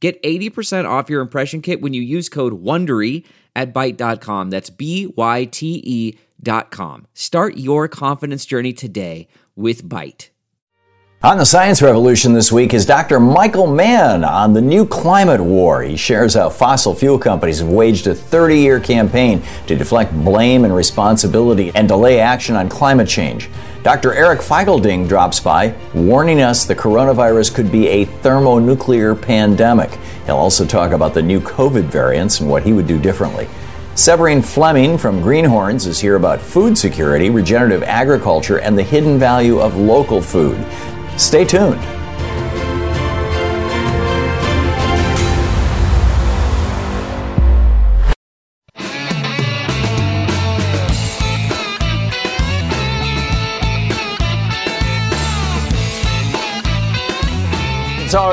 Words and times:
Get 0.00 0.22
80% 0.22 0.88
off 0.88 1.10
your 1.10 1.20
impression 1.20 1.60
kit 1.60 1.80
when 1.80 1.92
you 1.92 2.02
use 2.02 2.28
code 2.28 2.62
WONDERY 2.62 3.24
at 3.56 3.74
Byte.com. 3.74 4.50
That's 4.50 4.70
B-Y-T-E 4.70 6.18
dot 6.40 6.70
com. 6.70 7.06
Start 7.14 7.56
your 7.56 7.88
confidence 7.88 8.46
journey 8.46 8.72
today 8.72 9.26
with 9.56 9.82
Byte. 9.84 10.28
On 11.20 11.36
the 11.36 11.44
Science 11.44 11.82
Revolution 11.82 12.32
this 12.32 12.52
week 12.52 12.72
is 12.72 12.86
Dr. 12.86 13.18
Michael 13.18 13.66
Mann 13.66 14.22
on 14.22 14.52
the 14.52 14.60
new 14.60 14.86
climate 14.86 15.40
war. 15.40 15.82
He 15.82 15.96
shares 15.96 16.34
how 16.34 16.48
fossil 16.48 16.94
fuel 16.94 17.18
companies 17.18 17.58
have 17.58 17.68
waged 17.68 18.06
a 18.06 18.14
30 18.14 18.60
year 18.60 18.78
campaign 18.78 19.42
to 19.66 19.74
deflect 19.74 20.12
blame 20.12 20.64
and 20.64 20.72
responsibility 20.72 21.72
and 21.74 21.88
delay 21.88 22.20
action 22.20 22.54
on 22.54 22.68
climate 22.68 23.08
change. 23.08 23.50
Dr. 23.82 24.12
Eric 24.12 24.40
Feigl-Ding 24.40 25.06
drops 25.06 25.38
by, 25.38 25.74
warning 25.94 26.42
us 26.42 26.64
the 26.64 26.74
coronavirus 26.74 27.54
could 27.54 27.70
be 27.70 27.86
a 27.88 28.04
thermonuclear 28.04 29.14
pandemic. 29.14 29.90
He'll 30.26 30.36
also 30.36 30.66
talk 30.66 30.92
about 30.92 31.14
the 31.14 31.22
new 31.22 31.40
COVID 31.40 31.84
variants 31.84 32.40
and 32.40 32.50
what 32.50 32.64
he 32.64 32.72
would 32.72 32.88
do 32.88 33.00
differently. 33.00 33.48
Severine 33.94 34.42
Fleming 34.42 34.98
from 34.98 35.22
Greenhorns 35.22 35.86
is 35.86 35.98
here 36.00 36.16
about 36.16 36.40
food 36.40 36.76
security, 36.76 37.30
regenerative 37.30 37.82
agriculture, 37.84 38.58
and 38.58 38.76
the 38.76 38.82
hidden 38.82 39.18
value 39.18 39.60
of 39.60 39.76
local 39.76 40.20
food. 40.20 40.64
Stay 41.16 41.44
tuned. 41.44 41.97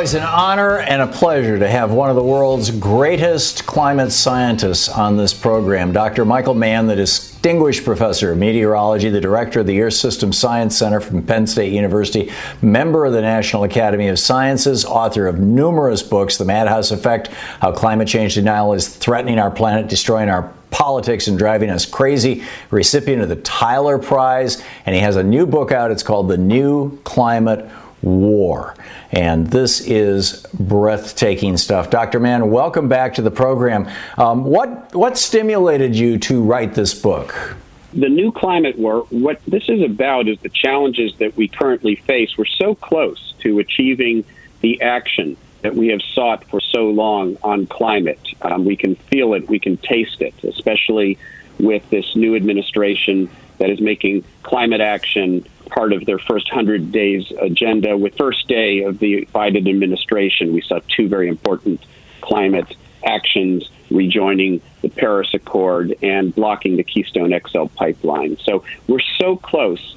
Always 0.05 0.13
an 0.13 0.21
honor 0.21 0.77
and 0.77 1.01
a 1.01 1.07
pleasure 1.07 1.57
to 1.57 1.67
have 1.67 1.91
one 1.91 2.11
of 2.11 2.15
the 2.15 2.21
world's 2.21 2.69
greatest 2.69 3.65
climate 3.65 4.11
scientists 4.11 4.87
on 4.87 5.17
this 5.17 5.33
program, 5.33 5.91
Dr. 5.91 6.25
Michael 6.25 6.53
Mann, 6.53 6.85
the 6.85 6.95
distinguished 6.95 7.83
professor 7.83 8.31
of 8.31 8.37
meteorology, 8.37 9.09
the 9.09 9.19
director 9.19 9.61
of 9.61 9.65
the 9.65 9.81
Earth 9.81 9.95
System 9.95 10.31
Science 10.31 10.77
Center 10.77 10.99
from 10.99 11.23
Penn 11.23 11.47
State 11.47 11.73
University, 11.73 12.31
member 12.61 13.05
of 13.05 13.13
the 13.13 13.21
National 13.21 13.63
Academy 13.63 14.07
of 14.07 14.19
Sciences, 14.19 14.85
author 14.85 15.25
of 15.25 15.39
numerous 15.39 16.03
books, 16.03 16.37
The 16.37 16.45
Madhouse 16.45 16.91
Effect, 16.91 17.29
How 17.59 17.71
Climate 17.71 18.07
Change 18.07 18.35
Denial 18.35 18.73
is 18.73 18.87
Threatening 18.87 19.39
Our 19.39 19.49
Planet, 19.49 19.87
Destroying 19.87 20.29
Our 20.29 20.53
politics 20.69 21.27
and 21.27 21.35
driving 21.35 21.71
us 21.71 21.83
crazy, 21.83 22.43
recipient 22.69 23.23
of 23.23 23.29
the 23.29 23.37
Tyler 23.37 23.97
Prize, 23.97 24.61
and 24.85 24.93
he 24.93 25.01
has 25.01 25.15
a 25.15 25.23
new 25.23 25.47
book 25.47 25.71
out. 25.71 25.89
It's 25.89 26.03
called 26.03 26.27
The 26.27 26.37
New 26.37 26.99
Climate 27.05 27.67
War. 28.05 28.75
And 29.11 29.47
this 29.47 29.81
is 29.81 30.45
breathtaking 30.53 31.57
stuff. 31.57 31.89
Dr. 31.89 32.19
Mann, 32.19 32.51
welcome 32.51 32.87
back 32.87 33.15
to 33.15 33.21
the 33.21 33.31
program. 33.31 33.89
Um, 34.17 34.45
what, 34.45 34.93
what 34.95 35.17
stimulated 35.17 35.95
you 35.95 36.17
to 36.19 36.41
write 36.41 36.75
this 36.75 36.93
book? 36.93 37.55
The 37.93 38.09
new 38.09 38.31
climate 38.31 38.77
war, 38.77 39.01
what 39.09 39.41
this 39.47 39.69
is 39.69 39.81
about 39.81 40.27
is 40.27 40.37
the 40.39 40.49
challenges 40.49 41.15
that 41.17 41.35
we 41.35 41.47
currently 41.47 41.95
face. 41.95 42.37
We're 42.37 42.45
so 42.45 42.75
close 42.75 43.33
to 43.39 43.59
achieving 43.59 44.25
the 44.61 44.81
action 44.81 45.37
that 45.61 45.75
we 45.75 45.87
have 45.87 46.01
sought 46.13 46.43
for 46.45 46.59
so 46.61 46.89
long 46.89 47.37
on 47.41 47.65
climate. 47.65 48.19
Um, 48.41 48.65
we 48.65 48.75
can 48.75 48.95
feel 48.95 49.33
it, 49.33 49.49
we 49.49 49.59
can 49.59 49.77
taste 49.77 50.21
it, 50.21 50.33
especially 50.43 51.17
with 51.57 51.89
this 51.89 52.15
new 52.15 52.35
administration 52.35 53.29
that 53.57 53.69
is 53.69 53.79
making 53.79 54.23
climate 54.43 54.81
action 54.81 55.45
part 55.69 55.93
of 55.93 56.05
their 56.05 56.19
first 56.19 56.49
100 56.51 56.91
days 56.91 57.31
agenda. 57.39 57.97
With 57.97 58.15
first 58.17 58.47
day 58.47 58.83
of 58.83 58.99
the 58.99 59.27
Biden 59.33 59.67
administration, 59.67 60.53
we 60.53 60.61
saw 60.61 60.79
two 60.87 61.07
very 61.07 61.27
important 61.27 61.81
climate 62.21 62.75
actions 63.05 63.69
rejoining 63.91 64.61
the 64.81 64.89
Paris 64.89 65.33
Accord 65.33 65.95
and 66.01 66.33
blocking 66.33 66.77
the 66.77 66.83
Keystone 66.83 67.33
XL 67.47 67.65
pipeline. 67.65 68.37
So 68.37 68.63
we're 68.87 68.99
so 69.19 69.35
close, 69.35 69.95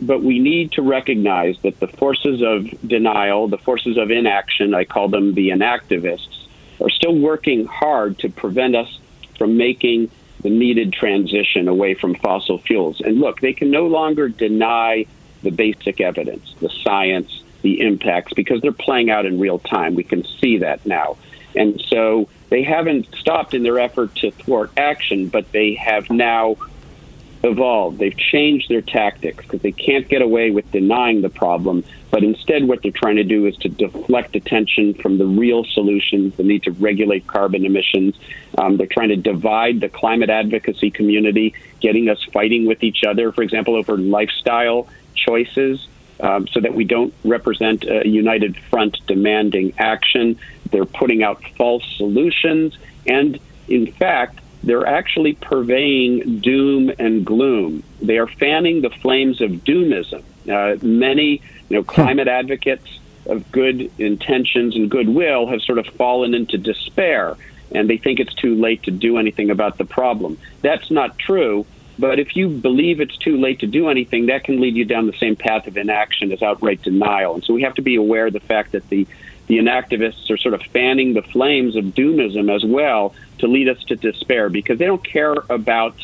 but 0.00 0.22
we 0.22 0.38
need 0.38 0.72
to 0.72 0.82
recognize 0.82 1.56
that 1.62 1.80
the 1.80 1.88
forces 1.88 2.42
of 2.42 2.68
denial, 2.86 3.48
the 3.48 3.58
forces 3.58 3.96
of 3.96 4.10
inaction, 4.10 4.74
I 4.74 4.84
call 4.84 5.08
them 5.08 5.34
the 5.34 5.50
inactivists, 5.50 6.46
are 6.80 6.90
still 6.90 7.16
working 7.16 7.66
hard 7.66 8.18
to 8.20 8.28
prevent 8.28 8.76
us 8.76 8.98
from 9.38 9.56
making 9.56 10.10
the 10.42 10.50
needed 10.50 10.92
transition 10.92 11.68
away 11.68 11.94
from 11.94 12.14
fossil 12.14 12.58
fuels. 12.58 13.00
And 13.00 13.20
look, 13.20 13.40
they 13.40 13.52
can 13.52 13.70
no 13.70 13.86
longer 13.86 14.28
deny 14.28 15.06
the 15.42 15.50
basic 15.50 16.00
evidence, 16.00 16.54
the 16.60 16.70
science, 16.82 17.42
the 17.62 17.80
impacts, 17.80 18.32
because 18.32 18.60
they're 18.60 18.72
playing 18.72 19.10
out 19.10 19.26
in 19.26 19.38
real 19.38 19.58
time. 19.58 19.94
We 19.94 20.04
can 20.04 20.24
see 20.40 20.58
that 20.58 20.84
now. 20.86 21.16
And 21.54 21.80
so 21.88 22.28
they 22.48 22.62
haven't 22.62 23.14
stopped 23.14 23.54
in 23.54 23.62
their 23.62 23.78
effort 23.78 24.14
to 24.16 24.30
thwart 24.30 24.70
action, 24.76 25.28
but 25.28 25.50
they 25.52 25.74
have 25.74 26.10
now 26.10 26.56
evolved. 27.42 27.98
They've 27.98 28.16
changed 28.16 28.68
their 28.68 28.82
tactics 28.82 29.44
because 29.44 29.62
they 29.62 29.72
can't 29.72 30.08
get 30.08 30.22
away 30.22 30.50
with 30.50 30.70
denying 30.72 31.22
the 31.22 31.30
problem. 31.30 31.84
But 32.10 32.22
instead, 32.22 32.66
what 32.66 32.82
they're 32.82 32.90
trying 32.90 33.16
to 33.16 33.24
do 33.24 33.46
is 33.46 33.56
to 33.58 33.68
deflect 33.68 34.36
attention 34.36 34.94
from 34.94 35.18
the 35.18 35.26
real 35.26 35.64
solutions, 35.64 36.36
the 36.36 36.42
need 36.42 36.64
to 36.64 36.72
regulate 36.72 37.26
carbon 37.26 37.64
emissions. 37.64 38.16
Um, 38.58 38.76
they're 38.76 38.86
trying 38.86 39.10
to 39.10 39.16
divide 39.16 39.80
the 39.80 39.88
climate 39.88 40.28
advocacy 40.28 40.90
community, 40.90 41.54
getting 41.80 42.08
us 42.08 42.22
fighting 42.32 42.66
with 42.66 42.82
each 42.82 43.04
other, 43.04 43.32
for 43.32 43.42
example, 43.42 43.76
over 43.76 43.96
lifestyle 43.96 44.88
choices. 45.14 45.86
Um, 46.18 46.46
so 46.48 46.60
that 46.60 46.74
we 46.74 46.84
don't 46.84 47.14
represent 47.24 47.84
a 47.84 48.06
united 48.06 48.54
front 48.54 48.98
demanding 49.06 49.72
action. 49.78 50.38
They're 50.70 50.84
putting 50.84 51.22
out 51.22 51.42
false 51.56 51.82
solutions. 51.96 52.76
And 53.06 53.40
in 53.68 53.90
fact, 53.92 54.40
they're 54.62 54.86
actually 54.86 55.34
purveying 55.34 56.40
doom 56.40 56.92
and 56.98 57.24
gloom. 57.24 57.82
They 58.02 58.18
are 58.18 58.26
fanning 58.26 58.82
the 58.82 58.90
flames 58.90 59.40
of 59.40 59.50
doomism. 59.50 60.22
Uh, 60.48 60.76
many, 60.84 61.42
you 61.68 61.76
know, 61.76 61.82
climate 61.82 62.28
advocates 62.28 62.98
of 63.26 63.50
good 63.52 63.90
intentions 63.98 64.76
and 64.76 64.90
goodwill 64.90 65.46
have 65.46 65.62
sort 65.62 65.78
of 65.78 65.86
fallen 65.86 66.34
into 66.34 66.58
despair, 66.58 67.36
and 67.72 67.88
they 67.88 67.96
think 67.96 68.20
it's 68.20 68.34
too 68.34 68.54
late 68.54 68.82
to 68.84 68.90
do 68.90 69.18
anything 69.18 69.50
about 69.50 69.78
the 69.78 69.84
problem. 69.84 70.38
That's 70.62 70.90
not 70.90 71.18
true. 71.18 71.66
But 71.98 72.18
if 72.18 72.34
you 72.34 72.48
believe 72.48 73.00
it's 73.00 73.16
too 73.18 73.36
late 73.36 73.60
to 73.60 73.66
do 73.66 73.90
anything, 73.90 74.26
that 74.26 74.44
can 74.44 74.58
lead 74.58 74.74
you 74.74 74.86
down 74.86 75.06
the 75.06 75.16
same 75.18 75.36
path 75.36 75.66
of 75.66 75.76
inaction 75.76 76.32
as 76.32 76.42
outright 76.42 76.80
denial. 76.80 77.34
And 77.34 77.44
so 77.44 77.52
we 77.52 77.62
have 77.62 77.74
to 77.74 77.82
be 77.82 77.96
aware 77.96 78.28
of 78.28 78.32
the 78.32 78.40
fact 78.40 78.72
that 78.72 78.88
the 78.88 79.06
the 79.50 79.58
inactivists 79.58 80.30
are 80.30 80.36
sort 80.36 80.54
of 80.54 80.62
fanning 80.62 81.12
the 81.12 81.22
flames 81.22 81.74
of 81.74 81.86
doomism 81.86 82.54
as 82.54 82.64
well 82.64 83.12
to 83.38 83.48
lead 83.48 83.68
us 83.68 83.82
to 83.82 83.96
despair 83.96 84.48
because 84.48 84.78
they 84.78 84.86
don't 84.86 85.02
care 85.02 85.34
about 85.50 85.96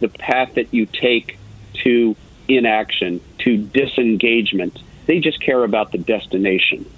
the 0.00 0.08
path 0.08 0.54
that 0.54 0.72
you 0.72 0.86
take 0.86 1.38
to 1.74 2.16
inaction, 2.48 3.20
to 3.40 3.58
disengagement. 3.58 4.78
They 5.04 5.20
just 5.20 5.38
care 5.42 5.64
about 5.64 5.92
the 5.92 5.98
destination. 5.98 6.90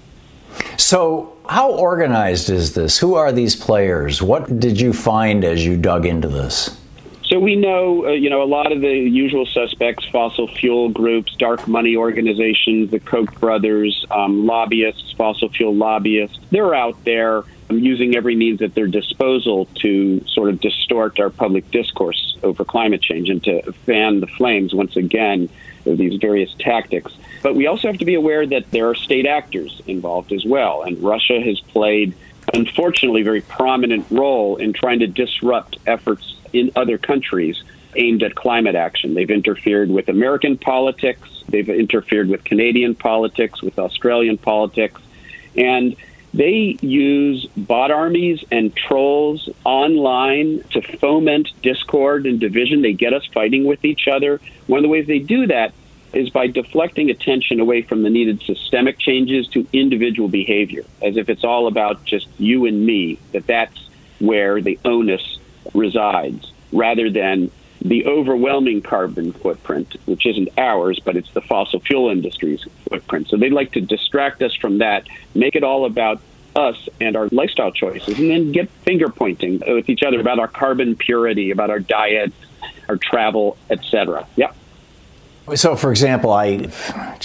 So, 0.77 1.35
how 1.49 1.71
organized 1.71 2.49
is 2.49 2.73
this? 2.73 2.97
Who 2.97 3.15
are 3.15 3.33
these 3.33 3.57
players? 3.57 4.21
What 4.21 4.61
did 4.61 4.79
you 4.79 4.93
find 4.93 5.43
as 5.43 5.65
you 5.65 5.75
dug 5.75 6.05
into 6.05 6.29
this? 6.29 6.76
So 7.27 7.39
we 7.39 7.57
know, 7.57 8.05
uh, 8.05 8.11
you 8.11 8.29
know, 8.29 8.41
a 8.41 8.47
lot 8.47 8.71
of 8.71 8.79
the 8.79 8.87
usual 8.87 9.45
suspects, 9.45 10.05
fossil 10.05 10.47
fuel 10.47 10.87
groups, 10.87 11.35
dark 11.35 11.67
money 11.67 11.97
organizations, 11.97 12.89
the 12.89 13.01
Koch 13.01 13.37
brothers, 13.41 14.05
um, 14.09 14.45
lobbyists, 14.45 15.11
fossil 15.11 15.49
fuel 15.49 15.75
lobbyists, 15.75 16.39
they're 16.51 16.73
out 16.73 17.03
there 17.03 17.43
um, 17.69 17.79
using 17.79 18.15
every 18.15 18.37
means 18.37 18.61
at 18.61 18.75
their 18.75 18.87
disposal 18.87 19.65
to 19.75 20.25
sort 20.25 20.49
of 20.49 20.61
distort 20.61 21.19
our 21.19 21.29
public 21.29 21.69
discourse 21.69 22.37
over 22.43 22.63
climate 22.63 23.01
change 23.01 23.29
and 23.29 23.43
to 23.43 23.73
fan 23.85 24.21
the 24.21 24.27
flames 24.27 24.73
once 24.73 24.95
again 24.95 25.49
of 25.85 25.97
these 25.97 26.17
various 26.21 26.53
tactics. 26.59 27.11
But 27.43 27.55
we 27.55 27.67
also 27.67 27.89
have 27.89 27.97
to 27.97 28.05
be 28.05 28.15
aware 28.15 28.45
that 28.45 28.71
there 28.71 28.87
are 28.89 28.95
state 28.95 29.25
actors 29.25 29.81
involved 29.85 30.31
as 30.31 30.45
well, 30.45 30.83
and 30.83 30.97
Russia 31.03 31.41
has 31.41 31.59
played 31.59 32.15
unfortunately 32.53 33.21
a 33.21 33.25
very 33.25 33.41
prominent 33.41 34.05
role 34.09 34.55
in 34.55 34.71
trying 34.71 34.99
to 34.99 35.07
disrupt 35.07 35.77
efforts 35.85 36.36
in 36.53 36.71
other 36.75 36.97
countries 36.97 37.61
aimed 37.95 38.23
at 38.23 38.35
climate 38.35 38.75
action. 38.75 39.13
They've 39.13 39.29
interfered 39.29 39.89
with 39.89 40.09
American 40.09 40.57
politics, 40.57 41.27
they've 41.49 41.69
interfered 41.69 42.29
with 42.29 42.43
Canadian 42.43 42.95
politics, 42.95 43.61
with 43.61 43.79
Australian 43.79 44.37
politics, 44.37 45.01
and 45.55 45.95
They 46.33 46.77
use 46.81 47.47
bot 47.55 47.89
armies 47.89 48.43
and 48.51 48.75
trolls 48.75 49.49
online 49.63 50.63
to 50.71 50.81
foment 50.81 51.49
discord 51.63 52.27
and 52.27 52.39
division. 52.39 52.81
They 52.81 52.93
get 52.93 53.13
us 53.13 53.25
fighting 53.33 53.65
with 53.65 53.85
each 53.85 54.07
other. 54.07 54.41
One 54.67 54.77
of 54.77 54.83
the 54.83 54.89
ways 54.89 55.07
they 55.07 55.19
do 55.19 55.47
that 55.47 55.73
is 56.13 56.29
by 56.29 56.47
deflecting 56.47 57.09
attention 57.09 57.59
away 57.59 57.81
from 57.81 58.03
the 58.03 58.09
needed 58.09 58.41
systemic 58.43 58.99
changes 58.99 59.47
to 59.49 59.67
individual 59.73 60.29
behavior, 60.29 60.85
as 61.01 61.17
if 61.17 61.29
it's 61.29 61.43
all 61.43 61.67
about 61.67 62.03
just 62.05 62.27
you 62.37 62.65
and 62.65 62.85
me, 62.85 63.19
that 63.31 63.47
that's 63.47 63.89
where 64.19 64.61
the 64.61 64.77
onus 64.85 65.39
resides, 65.73 66.51
rather 66.71 67.09
than 67.09 67.51
the 67.81 68.05
overwhelming 68.05 68.81
carbon 68.81 69.31
footprint, 69.31 69.95
which 70.05 70.25
isn't 70.25 70.49
ours, 70.57 70.99
but 71.03 71.15
it's 71.15 71.31
the 71.31 71.41
fossil 71.41 71.79
fuel 71.79 72.09
industry's 72.09 72.65
footprint. 72.89 73.27
So 73.29 73.37
they'd 73.37 73.53
like 73.53 73.73
to 73.73 73.81
distract 73.81 74.41
us 74.41 74.55
from 74.55 74.79
that, 74.79 75.07
make 75.35 75.55
it 75.55 75.63
all 75.63 75.85
about 75.85 76.19
us 76.55 76.89
and 76.99 77.15
our 77.15 77.27
lifestyle 77.31 77.71
choices, 77.71 78.17
and 78.17 78.31
then 78.31 78.51
get 78.51 78.69
finger 78.81 79.09
pointing 79.09 79.61
with 79.67 79.89
each 79.89 80.01
other 80.03 80.19
about 80.19 80.39
our 80.39 80.47
carbon 80.47 80.95
purity, 80.95 81.51
about 81.51 81.69
our 81.69 81.79
diet, 81.79 82.33
our 82.89 82.97
travel, 82.97 83.57
etc. 83.69 84.27
Yep. 84.35 84.55
So, 85.55 85.77
for 85.77 85.91
example, 85.91 86.31
I 86.31 86.69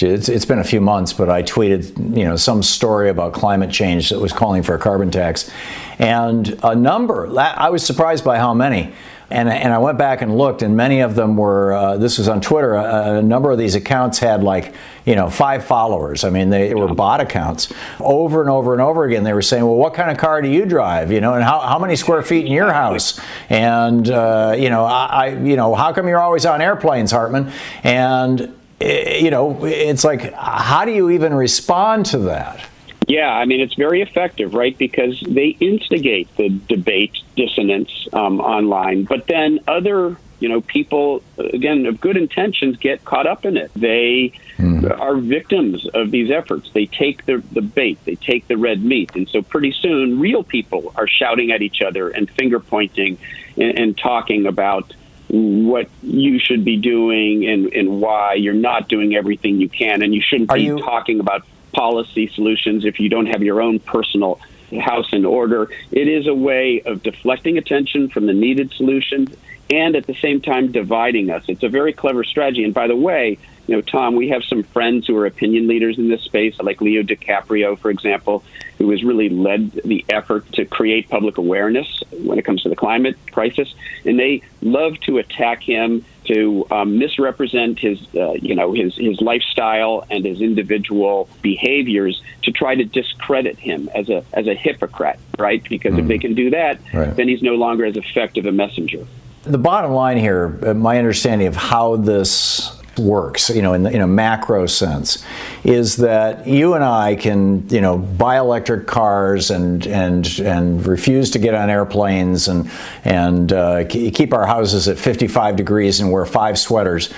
it's, 0.01 0.29
it's 0.29 0.45
been 0.45 0.61
a 0.61 0.65
few 0.65 0.81
months, 0.81 1.13
but 1.13 1.29
I 1.29 1.43
tweeted 1.43 2.17
you 2.17 2.25
know 2.25 2.37
some 2.37 2.63
story 2.63 3.11
about 3.11 3.33
climate 3.33 3.71
change 3.71 4.11
that 4.11 4.21
was 4.21 4.33
calling 4.33 4.63
for 4.63 4.75
a 4.75 4.79
carbon 4.79 5.11
tax, 5.11 5.51
and 5.99 6.59
a 6.63 6.75
number. 6.75 7.27
I 7.39 7.71
was 7.71 7.85
surprised 7.85 8.25
by 8.25 8.39
how 8.39 8.55
many 8.55 8.93
and, 9.33 9.49
and 9.49 9.73
I 9.73 9.79
went 9.79 9.97
back 9.97 10.21
and 10.21 10.37
looked, 10.37 10.61
and 10.61 10.77
many 10.77 11.01
of 11.01 11.15
them 11.15 11.39
were. 11.39 11.73
Uh, 11.73 11.97
this 11.97 12.19
was 12.19 12.29
on 12.29 12.43
Twitter. 12.43 12.75
A, 12.75 13.19
a, 13.19 13.23
number 13.23 13.51
of 13.51 13.57
these 13.57 13.75
accounts 13.75 14.19
had 14.19 14.45
like 14.45 14.75
you 15.07 15.17
know 15.17 15.31
five 15.31 15.65
followers. 15.65 16.23
I 16.23 16.29
mean, 16.29 16.51
they, 16.51 16.69
they, 16.69 16.75
were 16.75 16.95
bot 16.95 17.21
accounts. 17.23 17.73
Over 17.99 18.43
and 18.43 18.51
over 18.51 18.75
and 18.75 18.83
over 18.83 19.05
again, 19.05 19.25
they 19.25 19.33
were 19.33 19.41
saying, 19.41 19.65
"Well, 19.65 19.77
what 19.77 19.95
kind 19.95 20.11
of 20.11 20.19
car 20.19 20.43
do 20.43 20.49
you 20.49 20.67
drive? 20.67 21.11
You 21.11 21.23
know, 21.23 21.33
and 21.33 21.43
how, 21.43 21.61
how 21.61 21.79
many 21.79 21.97
square 21.97 22.23
feet 22.23 22.45
in 22.45 22.53
your 22.53 22.71
house? 22.71 23.19
And 23.49 24.09
uh, 24.11 24.55
you 24.59 24.69
know, 24.69 24.85
I, 24.85 25.07
I 25.07 25.27
you 25.29 25.57
know, 25.57 25.75
how 25.75 25.95
come 25.95 26.09
you're 26.09 26.21
always 26.21 26.45
on 26.45 26.61
airplanes, 26.61 27.11
Hartmann?" 27.11 27.51
And 27.83 28.55
eh, 28.83 29.17
you 29.17 29.31
know, 29.31 29.65
it's 29.65 30.05
like, 30.05 30.35
how 30.35 30.85
do 30.85 30.93
you 30.93 31.09
even 31.09 31.33
respond 31.33 32.05
to 32.07 32.19
that? 32.19 32.69
Yeah, 33.13 33.29
I 33.29 33.45
mean, 33.45 33.61
it's 33.61 33.75
very 33.75 34.01
effective, 34.01 34.55
right? 34.55 34.77
Because 34.79 35.21
they 35.21 35.49
instigate 35.49 36.35
the 36.39 36.49
debate 36.49 37.13
dissonance 37.37 38.09
um, 38.11 38.41
online, 38.41 39.05
but 39.05 39.27
then 39.27 39.61
other, 39.69 40.17
you 40.41 40.49
know, 40.49 40.63
people, 40.63 41.23
again, 41.37 41.85
of 41.85 42.01
good 42.01 42.17
intentions 42.17 42.79
get 42.79 43.05
caught 43.05 43.27
up 43.27 43.45
in 43.45 43.59
it. 43.59 43.71
They 43.77 44.33
mm. 44.57 44.99
are 44.99 45.17
victims 45.17 45.87
of 45.93 46.11
these 46.11 46.31
efforts. 46.31 46.71
They 46.73 46.87
take 46.87 47.27
the, 47.27 47.43
the 47.53 47.61
bait, 47.61 47.99
they 48.07 48.15
take 48.15 48.49
the 48.49 48.57
red 48.57 48.83
meat. 48.83 49.15
And 49.15 49.29
so 49.29 49.43
pretty 49.43 49.73
soon, 49.73 50.19
real 50.19 50.43
people 50.43 50.95
are 50.97 51.07
shouting 51.07 51.53
at 51.53 51.61
each 51.61 51.83
other 51.83 52.09
and 52.09 52.31
finger 52.31 52.61
pointing 52.61 53.19
and, 53.59 53.79
and 53.79 53.99
talking 53.99 54.47
about 54.47 54.95
what 55.29 55.91
you 56.03 56.39
should 56.39 56.65
be 56.65 56.79
doing 56.79 57.47
and, 57.47 57.75
and 57.75 58.01
why 58.01 58.33
you're 58.33 58.55
not 58.55 58.89
doing 58.89 59.15
everything 59.15 59.61
you 59.61 59.69
can. 59.69 60.01
And 60.01 60.15
you 60.15 60.23
shouldn't 60.27 60.51
are 60.51 60.57
be 60.57 60.63
you- 60.63 60.79
talking 60.79 61.21
about 61.21 61.45
policy 61.73 62.29
solutions 62.29 62.85
if 62.85 63.01
you 63.01 63.09
don't 63.09 63.27
have 63.27 63.43
your 63.43 63.61
own 63.61 63.79
personal 63.81 64.41
house 64.81 65.13
in 65.13 65.25
order. 65.25 65.71
It 65.91 66.09
is 66.09 66.27
a 66.27 66.35
way 66.35 66.83
of 66.87 67.03
deflecting 67.03 67.59
attention 67.59 68.09
from 68.09 68.27
the 68.27 68.33
needed 68.33 68.73
solutions 68.73 69.35
and 69.73 69.97
at 69.97 70.07
the 70.07 70.15
same 70.15 70.41
time 70.41 70.73
dividing 70.73 71.31
us. 71.31 71.45
It's 71.49 71.63
a 71.63 71.69
very 71.69 71.93
clever 71.93 72.25
strategy. 72.25 72.65
And 72.65 72.75
by 72.75 72.87
the 72.87 72.97
way, 72.97 73.39
you 73.67 73.77
know, 73.77 73.83
Tom, 73.83 74.17
we 74.17 74.29
have 74.31 74.43
some 74.45 74.65
friends 74.65 75.07
who 75.07 75.17
are 75.17 75.27
opinion 75.27 75.69
leaders 75.69 75.97
in 75.97 76.09
this 76.09 76.23
space, 76.23 76.59
like 76.61 76.81
Leo 76.81 77.03
DiCaprio, 77.03 77.79
for 77.79 77.91
example, 77.91 78.43
who 78.79 78.91
has 78.91 79.05
really 79.05 79.29
led 79.29 79.71
the 79.85 80.05
effort 80.09 80.51
to 80.55 80.65
create 80.65 81.09
public 81.09 81.39
awareness 81.39 82.03
when 82.11 82.39
it 82.39 82.45
comes 82.45 82.63
to 82.65 82.69
the 82.69 82.77
climate 82.77 83.17
crisis. 83.31 83.73
And 84.05 84.19
they 84.19 84.43
love 84.63 84.99
to 85.03 85.19
attack 85.19 85.63
him, 85.63 86.05
to 86.25 86.67
um, 86.71 86.99
misrepresent 86.99 87.79
his, 87.79 88.01
uh, 88.15 88.33
you 88.33 88.55
know, 88.55 88.73
his 88.73 88.97
his 88.97 89.21
lifestyle 89.21 90.05
and 90.11 90.25
his 90.25 90.41
individual 90.41 91.29
behaviors 91.41 92.21
to 92.43 92.53
try 92.53 92.75
to 92.75 92.85
discredit 92.85 93.59
him 93.59 93.89
as 93.95 94.09
a 94.09 94.25
as 94.33 94.49
a 94.49 94.55
hypocrite, 94.55 95.19
right? 95.39 95.63
Because 95.69 95.95
mm. 95.95 96.01
if 96.01 96.09
they 96.09 96.19
can 96.19 96.35
do 96.35 96.51
that, 96.51 96.81
right. 96.93 97.15
then 97.15 97.29
he's 97.29 97.43
no 97.43 97.55
longer 97.55 97.85
as 97.85 97.97
effective 97.97 98.47
a 98.47 98.53
messenger. 98.53 99.07
The 99.45 99.59
bottom 99.59 99.91
line 99.91 100.19
here, 100.19 100.57
uh, 100.63 100.73
my 100.73 100.99
understanding 100.99 101.49
of 101.49 101.57
how 101.57 101.97
this 101.97 102.81
works, 102.97 103.51
you 103.51 103.61
know, 103.61 103.73
in, 103.73 103.87
in, 103.87 104.01
a 104.01 104.07
macro 104.07 104.67
sense, 104.67 105.25
is 105.65 105.97
that 105.97 106.47
you 106.47 106.75
and 106.75 106.85
I 106.85 107.17
can, 107.17 107.69
you 107.69 107.81
know, 107.81 107.99
buy 107.99 108.39
electric 108.39 108.87
cars 108.87 109.51
and 109.51 109.85
and 109.89 110.39
and 110.39 110.87
refuse 110.87 111.33
to 111.33 111.41
get 111.41 111.55
on 111.55 111.71
airplanes 111.71 112.47
and 112.47 112.71
and 113.05 113.53
uh, 113.53 113.85
keep 113.89 114.33
our 114.33 114.47
houses 114.47 114.87
at 114.87 114.97
55 114.97 115.57
degrees 115.57 115.99
and 115.99 116.13
wear 116.13 116.25
five 116.25 116.57
sweaters. 116.57 117.13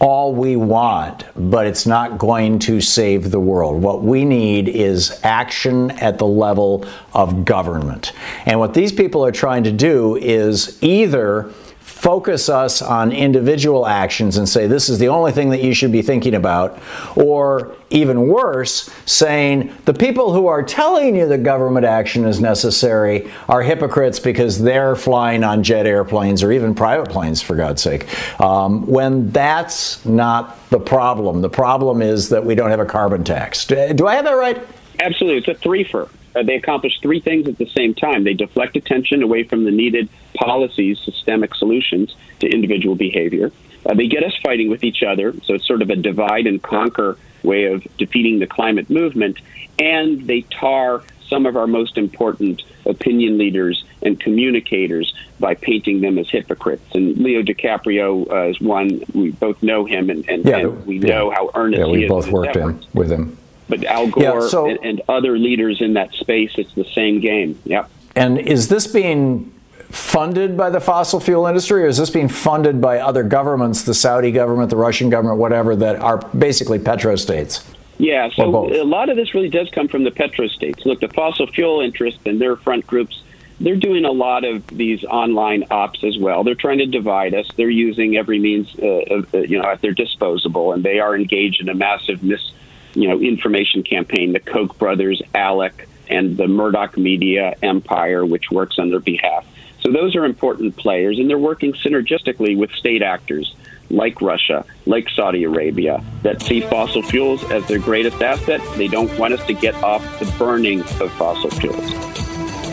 All 0.00 0.34
we 0.34 0.56
want, 0.56 1.26
but 1.36 1.66
it's 1.66 1.86
not 1.86 2.18
going 2.18 2.58
to 2.60 2.80
save 2.80 3.30
the 3.30 3.40
world. 3.40 3.82
What 3.82 4.02
we 4.02 4.24
need 4.24 4.68
is 4.68 5.20
action 5.22 5.90
at 5.92 6.18
the 6.18 6.26
level 6.26 6.86
of 7.14 7.44
government. 7.44 8.12
And 8.46 8.58
what 8.60 8.74
these 8.74 8.92
people 8.92 9.24
are 9.24 9.32
trying 9.32 9.64
to 9.64 9.72
do 9.72 10.16
is 10.16 10.80
either 10.82 11.52
focus 11.98 12.48
us 12.48 12.80
on 12.80 13.10
individual 13.10 13.84
actions 13.84 14.36
and 14.36 14.48
say 14.48 14.68
this 14.68 14.88
is 14.88 15.00
the 15.00 15.08
only 15.08 15.32
thing 15.32 15.50
that 15.50 15.60
you 15.64 15.74
should 15.74 15.90
be 15.90 16.00
thinking 16.00 16.34
about, 16.34 16.78
or 17.16 17.74
even 17.90 18.28
worse, 18.28 18.88
saying 19.04 19.74
the 19.84 19.92
people 19.92 20.32
who 20.32 20.46
are 20.46 20.62
telling 20.62 21.16
you 21.16 21.26
that 21.26 21.42
government 21.42 21.84
action 21.84 22.24
is 22.24 22.40
necessary 22.40 23.28
are 23.48 23.62
hypocrites 23.62 24.20
because 24.20 24.62
they're 24.62 24.94
flying 24.94 25.42
on 25.42 25.64
jet 25.64 25.86
airplanes 25.86 26.44
or 26.44 26.52
even 26.52 26.72
private 26.72 27.08
planes, 27.08 27.42
for 27.42 27.56
God's 27.56 27.82
sake. 27.82 28.06
Um, 28.40 28.86
when 28.86 29.30
that's 29.30 30.04
not 30.04 30.56
the 30.70 30.78
problem. 30.78 31.40
The 31.40 31.50
problem 31.50 32.00
is 32.00 32.28
that 32.28 32.44
we 32.44 32.54
don't 32.54 32.70
have 32.70 32.80
a 32.80 32.86
carbon 32.86 33.24
tax. 33.24 33.66
Do 33.66 34.06
I 34.06 34.14
have 34.14 34.24
that 34.24 34.32
right? 34.32 34.64
Absolutely. 35.00 35.38
It's 35.38 35.48
a 35.48 35.66
threefer. 35.66 36.08
Uh, 36.38 36.42
they 36.44 36.54
accomplish 36.54 37.00
three 37.00 37.20
things 37.20 37.48
at 37.48 37.58
the 37.58 37.66
same 37.66 37.94
time. 37.94 38.24
They 38.24 38.34
deflect 38.34 38.76
attention 38.76 39.22
away 39.22 39.42
from 39.42 39.64
the 39.64 39.70
needed 39.70 40.08
policies, 40.34 40.98
systemic 41.00 41.54
solutions 41.54 42.14
to 42.40 42.48
individual 42.48 42.94
behavior. 42.94 43.50
Uh, 43.84 43.94
they 43.94 44.06
get 44.06 44.22
us 44.22 44.36
fighting 44.42 44.68
with 44.68 44.84
each 44.84 45.02
other, 45.02 45.34
so 45.44 45.54
it's 45.54 45.66
sort 45.66 45.82
of 45.82 45.90
a 45.90 45.96
divide 45.96 46.46
and 46.46 46.62
conquer 46.62 47.16
way 47.42 47.64
of 47.64 47.86
defeating 47.96 48.38
the 48.38 48.46
climate 48.46 48.88
movement. 48.88 49.38
And 49.78 50.26
they 50.26 50.42
tar 50.42 51.02
some 51.28 51.46
of 51.46 51.56
our 51.56 51.66
most 51.66 51.98
important 51.98 52.62
opinion 52.86 53.36
leaders 53.36 53.84
and 54.02 54.18
communicators 54.18 55.12
by 55.40 55.54
painting 55.54 56.00
them 56.00 56.18
as 56.18 56.30
hypocrites. 56.30 56.94
And 56.94 57.18
Leo 57.18 57.42
DiCaprio 57.42 58.30
uh, 58.30 58.50
is 58.50 58.60
one 58.60 59.02
we 59.12 59.30
both 59.32 59.62
know 59.62 59.84
him, 59.84 60.08
and, 60.08 60.28
and, 60.28 60.44
yeah, 60.44 60.58
and 60.58 60.86
we 60.86 60.98
yeah. 60.98 61.08
know 61.08 61.30
how 61.30 61.50
earnest 61.54 61.80
yeah, 61.80 61.86
we 61.86 62.06
both 62.06 62.28
worked 62.30 62.56
in, 62.56 62.84
with 62.94 63.10
him. 63.10 63.36
But 63.68 63.84
Al 63.84 64.08
Gore 64.08 64.22
yeah, 64.22 64.48
so, 64.48 64.68
and, 64.68 64.78
and 64.82 65.02
other 65.08 65.38
leaders 65.38 65.80
in 65.80 65.94
that 65.94 66.12
space, 66.14 66.52
it's 66.56 66.72
the 66.74 66.84
same 66.84 67.20
game. 67.20 67.58
Yep. 67.64 67.90
And 68.16 68.38
is 68.38 68.68
this 68.68 68.86
being 68.86 69.52
funded 69.90 70.56
by 70.56 70.70
the 70.70 70.80
fossil 70.80 71.20
fuel 71.20 71.46
industry, 71.46 71.84
or 71.84 71.86
is 71.86 71.98
this 71.98 72.10
being 72.10 72.28
funded 72.28 72.80
by 72.80 72.98
other 72.98 73.22
governments, 73.22 73.82
the 73.82 73.94
Saudi 73.94 74.32
government, 74.32 74.70
the 74.70 74.76
Russian 74.76 75.10
government, 75.10 75.38
whatever, 75.38 75.76
that 75.76 75.96
are 75.96 76.18
basically 76.36 76.78
petrostates? 76.78 77.64
Yeah, 77.98 78.30
so 78.30 78.44
a 78.44 78.84
lot 78.84 79.08
of 79.08 79.16
this 79.16 79.34
really 79.34 79.48
does 79.48 79.68
come 79.70 79.88
from 79.88 80.04
the 80.04 80.10
petrostates. 80.10 80.86
Look, 80.86 81.00
the 81.00 81.08
fossil 81.08 81.46
fuel 81.48 81.80
interests 81.80 82.20
and 82.26 82.40
their 82.40 82.54
front 82.54 82.86
groups, 82.86 83.22
they're 83.60 83.76
doing 83.76 84.04
a 84.04 84.12
lot 84.12 84.44
of 84.44 84.64
these 84.68 85.02
online 85.04 85.64
ops 85.70 86.04
as 86.04 86.16
well. 86.16 86.44
They're 86.44 86.54
trying 86.54 86.78
to 86.78 86.86
divide 86.86 87.34
us. 87.34 87.48
They're 87.56 87.68
using 87.68 88.16
every 88.16 88.38
means, 88.38 88.72
uh, 88.80 88.86
of, 88.86 89.34
uh, 89.34 89.38
you 89.38 89.58
know, 89.58 89.64
at 89.64 89.80
their 89.80 89.94
disposal, 89.94 90.72
and 90.72 90.84
they 90.84 91.00
are 91.00 91.16
engaged 91.16 91.60
in 91.60 91.68
a 91.68 91.74
massive 91.74 92.22
mis 92.22 92.52
you 92.98 93.08
know, 93.08 93.20
information 93.20 93.82
campaign, 93.82 94.32
the 94.32 94.40
Koch 94.40 94.76
brothers, 94.78 95.22
ALEC, 95.34 95.86
and 96.08 96.36
the 96.36 96.48
Murdoch 96.48 96.96
Media 96.98 97.54
empire, 97.62 98.26
which 98.26 98.50
works 98.50 98.78
on 98.78 98.90
their 98.90 98.98
behalf. 98.98 99.46
So 99.80 99.92
those 99.92 100.16
are 100.16 100.24
important 100.24 100.76
players, 100.76 101.18
and 101.18 101.30
they're 101.30 101.38
working 101.38 101.72
synergistically 101.74 102.56
with 102.56 102.72
state 102.72 103.02
actors 103.02 103.54
like 103.90 104.20
Russia, 104.20 104.64
like 104.84 105.08
Saudi 105.10 105.44
Arabia, 105.44 106.02
that 106.22 106.42
see 106.42 106.60
fossil 106.60 107.02
fuels 107.02 107.48
as 107.50 107.66
their 107.68 107.78
greatest 107.78 108.20
asset. 108.20 108.60
They 108.76 108.88
don't 108.88 109.16
want 109.16 109.34
us 109.34 109.46
to 109.46 109.54
get 109.54 109.74
off 109.76 110.02
the 110.18 110.26
burning 110.36 110.80
of 110.80 111.12
fossil 111.12 111.50
fuels. 111.50 111.88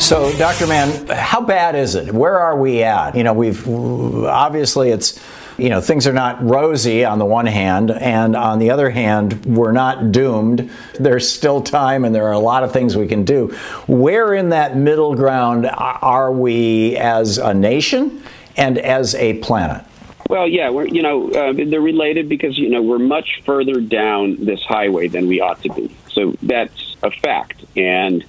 So, 0.04 0.36
Dr. 0.38 0.68
Mann, 0.68 1.08
how 1.08 1.42
bad 1.42 1.76
is 1.76 1.96
it? 1.96 2.14
Where 2.14 2.38
are 2.38 2.60
we 2.60 2.84
at? 2.84 3.16
You 3.16 3.24
know, 3.24 3.34
we've 3.34 3.66
obviously 3.68 4.90
it's 4.90 5.20
you 5.58 5.70
know, 5.70 5.80
things 5.80 6.06
are 6.06 6.14
not 6.14 6.44
rosy 6.44 7.06
on 7.06 7.20
the 7.20 7.26
one 7.26 7.46
hand, 7.46 7.92
and 7.92 8.36
on 8.36 8.60
the 8.60 8.72
other 8.72 8.90
hand, 8.90 9.46
we're 9.46 9.72
not 9.72 10.12
doomed. 10.12 10.70
There's 11.00 11.30
still 11.30 11.62
time, 11.62 12.04
and 12.04 12.14
there 12.14 12.26
are 12.26 12.34
a 12.34 12.40
lot 12.40 12.64
of 12.64 12.74
things 12.74 12.98
we 12.98 13.08
can 13.08 13.24
do. 13.24 13.48
Where 13.88 14.34
in 14.34 14.50
that 14.50 14.76
middle 14.76 15.16
ground 15.16 15.66
are 15.66 16.32
we 16.32 16.98
as 16.98 17.38
a 17.38 17.54
nation 17.54 18.22
and 18.58 18.78
as 18.78 19.16
a 19.16 19.36
planet? 19.40 19.86
Well, 20.30 20.48
yeah, 20.48 20.72
we're 20.72 20.88
you 20.88 21.04
know 21.04 21.30
uh, 21.30 21.54
they're 21.54 21.80
related 21.80 22.28
because 22.28 22.58
you 22.58 22.70
know 22.70 22.82
we're 22.82 23.00
much 23.00 23.42
further 23.46 23.80
down 23.80 24.44
this 24.44 24.62
highway 24.64 25.08
than 25.08 25.28
we 25.28 25.40
ought 25.40 25.62
to 25.62 25.70
be. 25.70 25.96
So 26.10 26.36
that's 26.42 26.98
a 27.04 27.12
fact, 27.12 27.64
and 27.78 28.26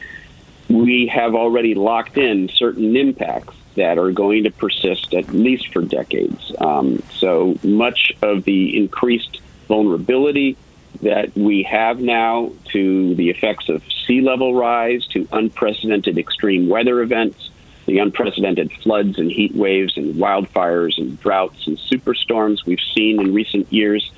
we 0.68 1.06
have 1.06 1.35
already 1.35 1.75
locked 1.75 2.18
in 2.18 2.49
certain 2.50 2.97
impacts 2.97 3.54
that 3.76 3.99
are 3.99 4.11
going 4.11 4.45
to 4.45 4.50
persist 4.50 5.14
at 5.14 5.28
least 5.28 5.73
for 5.73 5.83
decades. 5.83 6.52
Um, 6.59 7.02
so 7.12 7.59
much 7.62 8.12
of 8.23 8.45
the 8.45 8.76
increased 8.76 9.40
vulnerability 9.68 10.56
that 11.02 11.35
we 11.37 11.62
have 11.64 12.00
now 12.00 12.52
to 12.73 13.14
the 13.14 13.30
effects 13.30 13.68
of 13.68 13.83
sea 14.06 14.21
level 14.21 14.54
rise, 14.54 15.06
to 15.09 15.28
unprecedented 15.33 16.18
extreme 16.18 16.68
weather 16.68 17.02
events, 17.02 17.50
the 17.87 17.99
unprecedented 17.99 18.73
floods 18.83 19.18
and 19.18 19.30
heat 19.30 19.54
waves 19.54 19.97
and 19.97 20.16
wildfires 20.16 20.99
and 20.99 21.21
droughts 21.21 21.66
and 21.66 21.78
superstorms 21.78 22.64
we've 22.64 22.80
seen 22.95 23.21
in 23.21 23.33
recent 23.33 23.73
years. 23.73 24.11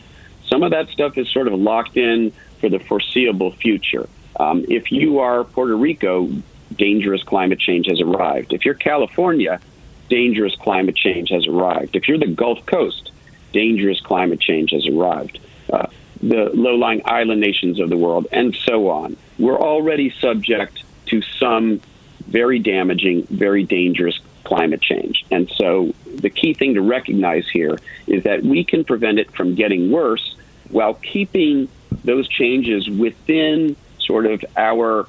Some 0.47 0.63
of 0.63 0.71
that 0.71 0.89
stuff 0.89 1.19
is 1.19 1.29
sort 1.29 1.49
of 1.49 1.55
locked 1.55 1.97
in 1.97 2.33
for 2.61 2.69
the 2.69 2.79
foreseeable 2.79 3.53
future. 3.53 4.09
Um, 4.41 4.65
if 4.69 4.91
you 4.91 5.19
are 5.19 5.45
Puerto 5.45 5.77
Rico, 5.77 6.31
dangerous 6.77 7.23
climate 7.23 7.59
change 7.59 7.87
has 7.89 8.01
arrived. 8.01 8.53
If 8.53 8.65
you're 8.65 8.75
California, 8.75 9.61
dangerous 10.09 10.55
climate 10.57 10.97
change 10.97 11.31
has 11.31 11.47
arrived. 11.47 11.97
If 11.97 12.09
you're 12.09 12.19
the 12.19 12.27
Gulf 12.27 12.65
Coast, 12.67 13.13
dangerous 13.53 14.01
climate 14.01 14.41
change 14.41 14.71
has 14.73 14.87
arrived. 14.87 15.39
Uh, 15.73 15.87
the 16.23 16.51
low 16.55 16.75
lying 16.75 17.03
island 17.05 17.41
nations 17.41 17.79
of 17.79 17.89
the 17.89 17.97
world, 17.97 18.27
and 18.33 18.55
so 18.55 18.89
on. 18.89 19.17
We're 19.39 19.61
already 19.61 20.11
subject 20.11 20.83
to 21.07 21.23
some 21.23 21.81
very 22.27 22.59
damaging, 22.59 23.27
very 23.27 23.65
dangerous 23.65 24.19
climate 24.45 24.81
change. 24.81 25.25
And 25.31 25.51
so 25.51 25.95
the 26.07 26.31
key 26.31 26.55
thing 26.55 26.75
to 26.75 26.83
recognize 26.83 27.49
here 27.49 27.79
is 28.07 28.25
that 28.25 28.43
we 28.43 28.65
can 28.65 28.85
prevent 28.85 29.19
it 29.19 29.31
from 29.33 29.55
getting 29.55 29.91
worse 29.91 30.37
while 30.71 30.95
keeping 30.95 31.69
those 32.05 32.29
changes 32.29 32.89
within 32.89 33.77
sort 33.99 34.27
of 34.27 34.45
our 34.57 35.07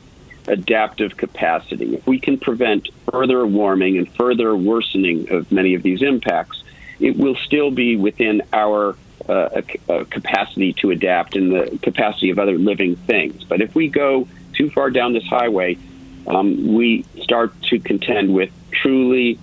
adaptive 0.50 1.16
capacity. 1.16 1.96
If 1.96 2.06
we 2.06 2.20
can 2.20 2.38
prevent 2.38 2.90
further 3.12 3.46
warming 3.46 3.98
and 3.98 4.10
further 4.16 4.56
worsening 4.56 5.32
of 5.32 5.52
many 5.52 5.76
of 5.76 5.84
these 5.84 6.02
impacts, 6.02 6.64
it 7.00 7.16
will 7.16 7.36
still 7.36 7.72
be 7.72 7.96
within 7.96 8.42
our 8.52 8.98
uh, 9.28 9.62
a, 9.88 9.94
a 9.94 10.06
capacity 10.06 10.74
to 10.74 10.90
adapt 10.92 11.36
and 11.36 11.52
the 11.52 11.78
capacity 11.84 12.32
of 12.32 12.40
other 12.40 12.58
living 12.58 12.96
things. 12.96 13.44
But 13.44 13.62
if 13.62 13.76
we 13.76 13.88
go 13.88 14.28
too 14.54 14.70
far 14.72 14.90
down 14.90 15.14
this 15.14 15.26
highway, 15.26 15.78
um, 16.26 16.74
we 16.74 17.06
start 17.22 17.54
to 17.64 17.80
contend 17.80 18.34
with 18.34 18.50
truly 18.72 19.40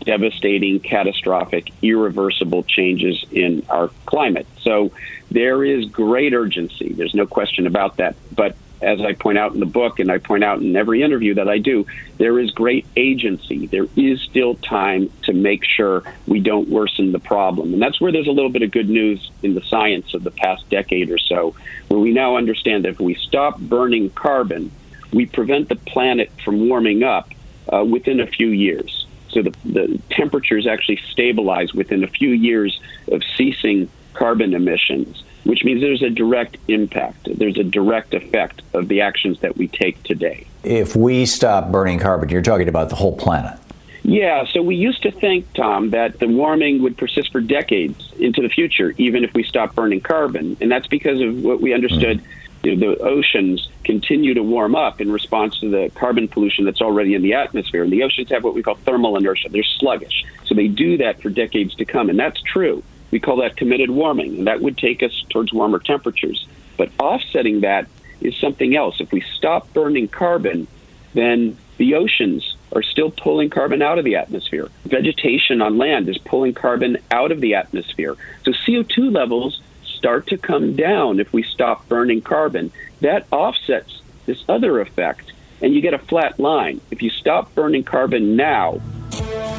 devastating, 0.00 0.80
catastrophic, 0.80 1.70
irreversible 1.82 2.64
changes 2.64 3.24
in 3.30 3.64
our 3.68 3.88
climate. 4.06 4.46
So 4.62 4.92
there 5.30 5.64
is 5.64 5.84
great 5.86 6.32
urgency. 6.32 6.92
There's 6.92 7.14
no 7.14 7.26
question 7.26 7.66
about 7.66 7.98
that. 7.98 8.16
But 8.34 8.56
as 8.80 9.00
I 9.00 9.12
point 9.14 9.38
out 9.38 9.54
in 9.54 9.60
the 9.60 9.66
book 9.66 9.98
and 9.98 10.10
I 10.10 10.18
point 10.18 10.44
out 10.44 10.60
in 10.60 10.76
every 10.76 11.02
interview 11.02 11.34
that 11.34 11.48
I 11.48 11.58
do, 11.58 11.86
there 12.18 12.38
is 12.38 12.50
great 12.50 12.86
agency. 12.96 13.66
There 13.66 13.86
is 13.96 14.20
still 14.22 14.54
time 14.56 15.10
to 15.24 15.32
make 15.32 15.64
sure 15.64 16.02
we 16.26 16.40
don't 16.40 16.68
worsen 16.68 17.12
the 17.12 17.18
problem. 17.18 17.72
And 17.72 17.82
that's 17.82 18.00
where 18.00 18.12
there's 18.12 18.28
a 18.28 18.32
little 18.32 18.50
bit 18.50 18.62
of 18.62 18.70
good 18.70 18.88
news 18.88 19.30
in 19.42 19.54
the 19.54 19.62
science 19.62 20.14
of 20.14 20.24
the 20.24 20.30
past 20.30 20.68
decade 20.70 21.10
or 21.10 21.18
so, 21.18 21.54
where 21.88 22.00
we 22.00 22.12
now 22.12 22.36
understand 22.36 22.84
that 22.84 22.90
if 22.90 23.00
we 23.00 23.14
stop 23.14 23.58
burning 23.58 24.10
carbon, 24.10 24.70
we 25.12 25.26
prevent 25.26 25.68
the 25.68 25.76
planet 25.76 26.30
from 26.44 26.68
warming 26.68 27.02
up 27.02 27.32
uh, 27.72 27.84
within 27.84 28.20
a 28.20 28.26
few 28.26 28.48
years. 28.48 29.06
So 29.30 29.42
the, 29.42 29.54
the 29.64 30.00
temperatures 30.10 30.66
actually 30.66 31.00
stabilize 31.10 31.74
within 31.74 32.02
a 32.04 32.08
few 32.08 32.30
years 32.30 32.80
of 33.10 33.22
ceasing 33.36 33.90
carbon 34.14 34.54
emissions 34.54 35.22
which 35.44 35.64
means 35.64 35.80
there's 35.80 36.02
a 36.02 36.10
direct 36.10 36.56
impact. 36.68 37.28
There's 37.38 37.58
a 37.58 37.64
direct 37.64 38.14
effect 38.14 38.62
of 38.74 38.88
the 38.88 39.00
actions 39.00 39.40
that 39.40 39.56
we 39.56 39.68
take 39.68 40.02
today. 40.02 40.46
If 40.64 40.96
we 40.96 41.26
stop 41.26 41.70
burning 41.70 41.98
carbon, 41.98 42.28
you're 42.28 42.42
talking 42.42 42.68
about 42.68 42.88
the 42.88 42.96
whole 42.96 43.16
planet. 43.16 43.58
Yeah, 44.02 44.46
so 44.52 44.62
we 44.62 44.76
used 44.76 45.02
to 45.02 45.10
think, 45.10 45.52
Tom, 45.52 45.90
that 45.90 46.18
the 46.18 46.28
warming 46.28 46.82
would 46.82 46.96
persist 46.96 47.30
for 47.30 47.40
decades 47.40 48.12
into 48.18 48.40
the 48.40 48.48
future, 48.48 48.94
even 48.96 49.24
if 49.24 49.34
we 49.34 49.42
stop 49.42 49.74
burning 49.74 50.00
carbon. 50.00 50.56
And 50.60 50.70
that's 50.70 50.86
because 50.86 51.20
of 51.20 51.42
what 51.42 51.60
we 51.60 51.74
understood. 51.74 52.18
Mm-hmm. 52.18 52.66
You 52.66 52.76
know, 52.76 52.94
the 52.94 53.02
oceans 53.02 53.68
continue 53.84 54.34
to 54.34 54.42
warm 54.42 54.74
up 54.74 55.00
in 55.00 55.12
response 55.12 55.60
to 55.60 55.70
the 55.70 55.90
carbon 55.94 56.26
pollution 56.26 56.64
that's 56.64 56.80
already 56.80 57.14
in 57.14 57.22
the 57.22 57.34
atmosphere. 57.34 57.82
And 57.82 57.92
the 57.92 58.02
oceans 58.02 58.30
have 58.30 58.44
what 58.44 58.54
we 58.54 58.62
call 58.62 58.76
thermal 58.76 59.16
inertia. 59.16 59.48
They're 59.50 59.62
sluggish. 59.62 60.24
So 60.46 60.54
they 60.54 60.68
do 60.68 60.96
that 60.98 61.20
for 61.20 61.28
decades 61.28 61.74
to 61.76 61.84
come. 61.84 62.08
And 62.08 62.18
that's 62.18 62.40
true. 62.42 62.82
We 63.10 63.20
call 63.20 63.36
that 63.36 63.56
committed 63.56 63.90
warming, 63.90 64.38
and 64.38 64.46
that 64.46 64.60
would 64.60 64.76
take 64.76 65.02
us 65.02 65.24
towards 65.30 65.52
warmer 65.52 65.78
temperatures. 65.78 66.46
But 66.76 66.90
offsetting 66.98 67.60
that 67.60 67.86
is 68.20 68.36
something 68.36 68.76
else. 68.76 69.00
If 69.00 69.12
we 69.12 69.22
stop 69.36 69.72
burning 69.72 70.08
carbon, 70.08 70.66
then 71.14 71.56
the 71.78 71.94
oceans 71.94 72.56
are 72.72 72.82
still 72.82 73.10
pulling 73.10 73.50
carbon 73.50 73.82
out 73.82 73.98
of 73.98 74.04
the 74.04 74.16
atmosphere. 74.16 74.68
Vegetation 74.84 75.62
on 75.62 75.78
land 75.78 76.08
is 76.08 76.18
pulling 76.18 76.52
carbon 76.52 76.98
out 77.10 77.32
of 77.32 77.40
the 77.40 77.54
atmosphere. 77.54 78.16
So 78.44 78.52
CO2 78.52 79.14
levels 79.14 79.62
start 79.84 80.26
to 80.28 80.36
come 80.36 80.76
down 80.76 81.18
if 81.18 81.32
we 81.32 81.42
stop 81.42 81.88
burning 81.88 82.20
carbon. 82.20 82.70
That 83.00 83.26
offsets 83.32 84.02
this 84.26 84.44
other 84.48 84.80
effect, 84.80 85.32
and 85.62 85.74
you 85.74 85.80
get 85.80 85.94
a 85.94 85.98
flat 85.98 86.38
line. 86.38 86.80
If 86.90 87.02
you 87.02 87.10
stop 87.10 87.54
burning 87.54 87.84
carbon 87.84 88.36
now, 88.36 88.80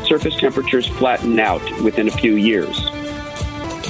surface 0.05 0.35
temperatures 0.35 0.87
flatten 0.87 1.39
out 1.39 1.61
within 1.81 2.07
a 2.07 2.11
few 2.11 2.35
years. 2.35 2.89